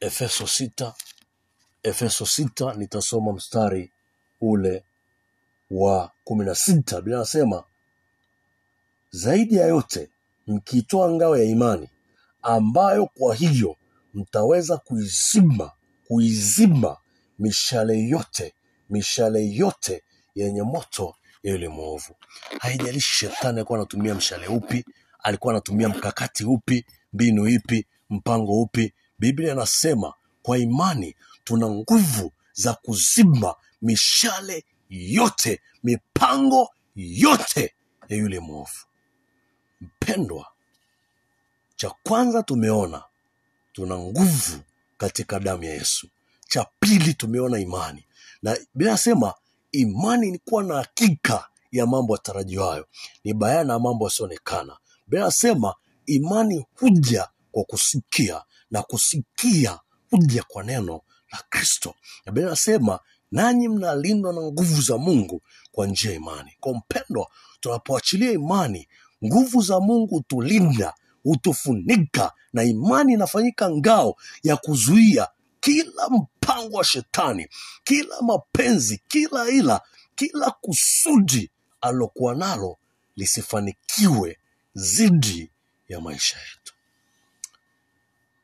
Efeso 0.00 0.46
sita, 0.46 0.94
Efeso 1.82 2.26
sita, 2.26 2.74
nitasoma 2.74 3.32
mstari 3.32 3.92
ule 4.40 4.84
wa 5.70 6.12
kumi 6.24 6.44
na 6.44 6.54
sita. 6.54 7.00
bila 7.00 7.16
anasema 7.16 7.64
zaidi 9.10 9.56
ya 9.56 9.66
yote 9.66 10.10
mkiitoa 10.46 11.10
ngao 11.10 11.36
ya 11.36 11.44
imani 11.44 11.88
ambayo 12.42 13.06
kwa 13.06 13.34
hiyo 13.34 13.76
mtaweza 14.14 14.76
kuizima 14.76 15.70
kuizima 16.08 16.96
mishale 17.38 17.98
yote 18.08 18.54
mishale 18.90 19.50
yote 19.50 20.02
yenye 20.34 20.62
moto 20.62 21.14
ya 21.42 21.52
yule 21.52 21.68
mwovu. 21.68 22.16
Haijalishi 22.60 23.14
shetani 23.18 23.56
alikuwa 23.58 23.78
anatumia 23.78 24.14
mshale 24.14 24.46
upi, 24.46 24.84
alikuwa 25.22 25.52
anatumia 25.54 25.88
mkakati 25.88 26.44
upi, 26.44 26.84
mbinu 27.12 27.48
ipi, 27.48 27.86
mpango 28.10 28.62
upi. 28.62 28.92
Biblia 29.18 29.52
anasema 29.52 30.14
kwa 30.42 30.58
imani 30.58 31.16
tuna 31.50 31.68
nguvu 31.70 32.32
za 32.52 32.74
kuzima 32.74 33.54
mishale 33.82 34.64
yote, 34.88 35.60
mipango 35.82 36.68
yote 36.96 37.74
ya 38.08 38.16
yule 38.16 38.40
mwovu. 38.40 38.78
Mpendwa, 39.80 40.46
cha 41.76 41.90
kwanza 42.02 42.42
tumeona 42.42 43.04
tuna 43.72 43.98
nguvu 43.98 44.60
katika 44.98 45.40
damu 45.40 45.64
ya 45.64 45.74
Yesu. 45.74 46.08
Cha 46.48 46.66
pili 46.80 47.14
tumeona 47.14 47.58
imani, 47.58 48.06
na 48.42 48.56
binasema 48.74 49.26
inasema 49.26 49.34
imani 49.72 50.30
ni 50.30 50.38
kuwa 50.38 50.62
na 50.62 50.74
hakika 50.74 51.48
ya 51.72 51.86
mambo 51.86 52.14
yatarajiwayo, 52.14 52.86
ni 53.24 53.34
bayana 53.34 53.72
ya 53.72 53.78
mambo 53.78 54.04
yasioonekana. 54.04 54.76
Biblia 55.06 55.22
inasema 55.22 55.74
imani 56.06 56.66
huja 56.74 57.28
kwa 57.52 57.64
kusikia 57.64 58.42
na 58.70 58.82
kusikia 58.82 59.78
huja 60.10 60.42
kwa 60.42 60.62
neno 60.64 61.00
la 61.32 61.38
Kristo. 61.50 61.94
Na 62.26 62.32
Biblia 62.32 62.46
inasema 62.46 62.98
nanyi 63.32 63.68
mnalindwa 63.68 64.32
na 64.32 64.40
nguvu 64.40 64.80
za 64.82 64.98
Mungu 64.98 65.42
kwa 65.72 65.86
njia 65.86 66.10
ya 66.10 66.16
imani. 66.16 66.52
Kwa 66.60 66.74
mpendwa, 66.74 67.30
tunapoachilia 67.60 68.32
imani, 68.32 68.88
nguvu 69.24 69.62
za 69.62 69.80
Mungu 69.80 70.14
hutulinda, 70.14 70.94
hutufunika, 71.22 72.32
na 72.52 72.62
imani 72.64 73.12
inafanyika 73.12 73.70
ngao 73.70 74.16
ya 74.42 74.56
kuzuia 74.56 75.28
kila 75.60 76.08
mpango 76.10 76.76
wa 76.76 76.84
shetani, 76.84 77.48
kila 77.84 78.22
mapenzi, 78.22 79.02
kila 79.08 79.48
ila, 79.48 79.80
kila 80.14 80.50
kusudi 80.50 81.50
alilokuwa 81.80 82.34
nalo 82.34 82.76
lisifanikiwe 83.16 84.38
zidi 84.74 85.50
ya 85.88 86.00
maisha 86.00 86.36
yetu. 86.38 86.59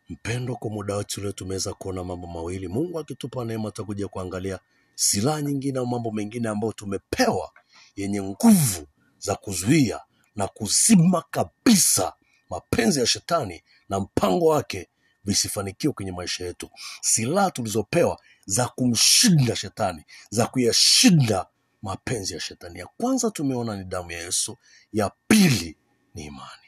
Mpendo, 0.08 0.56
kwa 0.56 0.70
muda 0.70 0.96
wetu 0.96 1.20
leo 1.20 1.32
tumeweza 1.32 1.74
kuona 1.74 2.04
mambo 2.04 2.26
mawili. 2.26 2.68
Mungu 2.68 2.98
akitupa 2.98 3.44
neema, 3.44 3.70
tutakuja 3.70 4.08
kuangalia 4.08 4.58
silaha 4.94 5.42
nyingine 5.42 5.78
au 5.78 5.86
mambo 5.86 6.10
mengine 6.12 6.48
ambayo 6.48 6.72
tumepewa 6.72 7.52
yenye 7.96 8.22
nguvu 8.22 8.86
za 9.18 9.34
kuzuia 9.34 10.00
na 10.36 10.48
kuzima 10.48 11.24
kabisa 11.30 12.12
mapenzi 12.50 13.00
ya 13.00 13.06
shetani 13.06 13.62
na 13.88 14.00
mpango 14.00 14.46
wake 14.46 14.88
visifanikiwe 15.24 15.92
kwenye 15.92 16.12
maisha 16.12 16.44
yetu. 16.44 16.70
Silaha 17.00 17.50
tulizopewa 17.50 18.20
za 18.46 18.68
kumshinda 18.68 19.56
shetani, 19.56 20.04
za 20.30 20.46
kuyashinda 20.46 21.46
mapenzi 21.82 22.34
ya 22.34 22.40
shetani. 22.40 22.78
Ya 22.78 22.86
kwanza 22.86 23.30
tumeona 23.30 23.76
ni 23.76 23.84
damu 23.84 24.12
ya 24.12 24.18
Yesu, 24.22 24.56
ya 24.92 25.10
pili 25.28 25.76
ni 26.14 26.24
imani. 26.24 26.62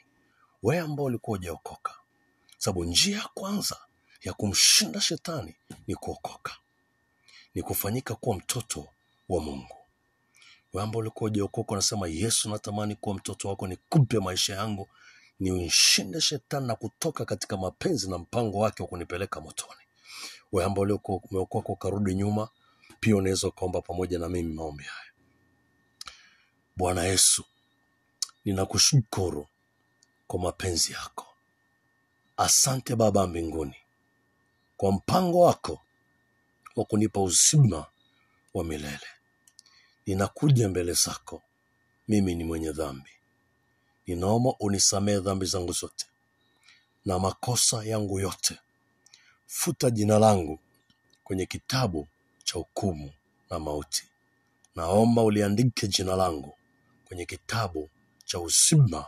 Wewe 0.63 0.81
ambao 0.81 1.05
ulikuwa 1.05 1.37
hujaokoka, 1.37 1.93
sababu 2.59 2.83
njia 2.85 3.17
ya 3.17 3.29
kwanza 3.33 3.77
ya 4.23 4.33
kumshinda 4.33 5.01
shetani 5.01 5.55
ni 5.87 5.95
kuokoka, 5.95 6.53
ni 7.55 7.61
kufanyika 7.63 8.15
kuwa 8.15 8.35
mtoto 8.37 8.87
wa 9.29 9.41
Mungu. 9.41 9.75
wambo 10.73 10.99
ulikuwa 10.99 11.27
ujaokoka 11.31 11.71
unasema 11.71 12.07
Yesu, 12.07 12.49
natamani 12.49 12.95
kuwa 12.95 13.15
mtoto 13.15 13.49
wako, 13.49 13.67
nikupe 13.67 14.19
maisha 14.19 14.55
yangu, 14.55 14.89
ni 15.39 15.51
uishinde 15.51 16.21
shetani 16.21 16.67
na 16.67 16.75
kutoka 16.75 17.25
katika 17.25 17.57
mapenzi 17.57 18.09
na 18.09 18.17
mpango 18.17 18.57
wake 18.59 18.83
wa 18.83 18.89
kunipeleka 18.89 19.41
motoni. 19.41 19.81
Wewe 20.51 20.65
ambao 20.65 20.81
uliokuwa 20.81 21.17
umeokoka 21.31 21.69
ukarudi 21.69 22.15
nyuma, 22.15 22.49
pia 22.99 23.15
unaweza 23.15 23.47
ukaomba 23.47 23.81
pamoja 23.81 24.19
na 24.19 24.29
mimi 24.29 24.53
maombi 24.53 24.83
haya. 24.83 25.11
Bwana 26.77 27.03
Yesu, 27.03 27.43
ninakushukuru 28.45 29.47
kwa 30.27 30.39
mapenzi 30.39 30.93
yako. 30.93 31.25
Asante 32.39 32.95
Baba 32.95 33.27
mbinguni 33.27 33.75
kwa 34.77 34.91
mpango 34.91 35.39
wako 35.39 35.81
wa 36.75 36.85
kunipa 36.85 37.21
uzima 37.21 37.85
wa 38.53 38.63
milele. 38.63 39.07
Ninakuja 40.05 40.69
mbele 40.69 40.93
zako, 40.93 41.41
mimi 42.07 42.35
ni 42.35 42.43
mwenye 42.43 42.71
dhambi. 42.71 43.09
Ninaomba 44.07 44.53
unisamehe 44.59 45.19
dhambi 45.19 45.45
zangu 45.45 45.71
zote 45.71 46.05
na 47.05 47.19
makosa 47.19 47.83
yangu 47.85 48.19
yote. 48.19 48.59
Futa 49.47 49.89
jina 49.89 50.19
langu 50.19 50.59
kwenye 51.23 51.45
kitabu 51.45 52.07
cha 52.43 52.53
hukumu 52.53 53.13
na 53.49 53.59
mauti. 53.59 54.03
Naomba 54.75 55.21
uliandike 55.23 55.87
jina 55.87 56.15
langu 56.15 56.57
kwenye 57.05 57.25
kitabu 57.25 57.89
cha 58.25 58.39
uzima 58.39 59.05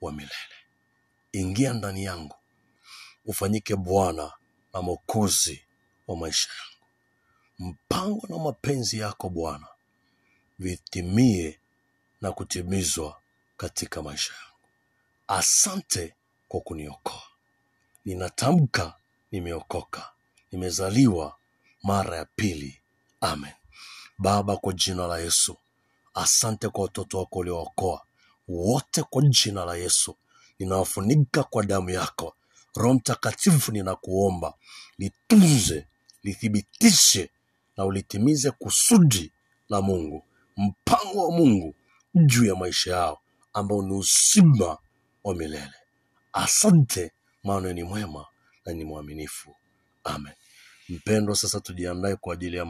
wa 0.00 0.12
milele. 0.12 0.56
Ingia 1.32 1.72
ndani 1.72 2.04
yangu, 2.04 2.36
ufanyike 3.26 3.76
Bwana 3.76 4.32
na 4.74 4.82
Mwokozi 4.82 5.64
wa 6.06 6.16
maisha 6.16 6.48
yangu. 6.58 6.86
Mpango 7.58 8.26
na 8.28 8.38
mapenzi 8.38 8.98
yako 8.98 9.28
Bwana 9.28 9.66
vitimie 10.58 11.58
na 12.20 12.32
kutimizwa 12.32 13.20
katika 13.56 14.02
maisha 14.02 14.32
yangu. 14.34 14.56
Asante 15.28 16.14
kwa 16.48 16.60
kuniokoa. 16.60 17.22
Ninatamka 18.04 18.94
nimeokoka, 19.32 20.10
nimezaliwa 20.52 21.36
mara 21.82 22.16
ya 22.16 22.24
pili. 22.24 22.80
Amen. 23.20 23.52
Baba, 24.18 24.56
kwa 24.56 24.72
jina 24.72 25.06
la 25.06 25.18
Yesu, 25.18 25.56
asante 26.14 26.68
kwa 26.68 26.82
watoto 26.82 27.18
wako 27.18 27.38
uliookoa 27.38 28.02
wote, 28.48 29.02
kwa 29.02 29.22
jina 29.22 29.64
la 29.64 29.76
Yesu 29.76 30.16
ninawafunika 30.58 31.42
kwa 31.44 31.62
damu 31.66 31.90
yako. 31.90 32.36
Roho 32.76 32.94
Mtakatifu, 32.94 33.72
ninakuomba 33.72 34.54
litunze, 34.98 35.86
lithibitishe 36.22 37.30
na 37.76 37.84
ulitimize 37.84 38.50
kusudi 38.50 39.32
la 39.68 39.82
Mungu, 39.82 40.24
mpango 40.56 41.24
wa 41.28 41.36
Mungu 41.38 41.74
juu 42.14 42.44
ya 42.44 42.54
maisha 42.56 42.90
yao 42.92 43.20
ambao 43.52 43.82
ni 43.82 43.92
uzima 43.94 44.78
wa 45.24 45.34
milele. 45.34 45.72
Asante, 46.32 47.12
maana 47.44 47.72
ni 47.72 47.82
mwema 47.82 48.26
na 48.66 48.72
ni 48.72 48.84
mwaminifu. 48.84 49.56
Amen. 50.04 50.32
Mpendwa, 50.88 51.36
sasa 51.36 51.60
tujiandae 51.60 52.16
kwa 52.16 52.34
ajili 52.34 52.56
ya 52.56 52.64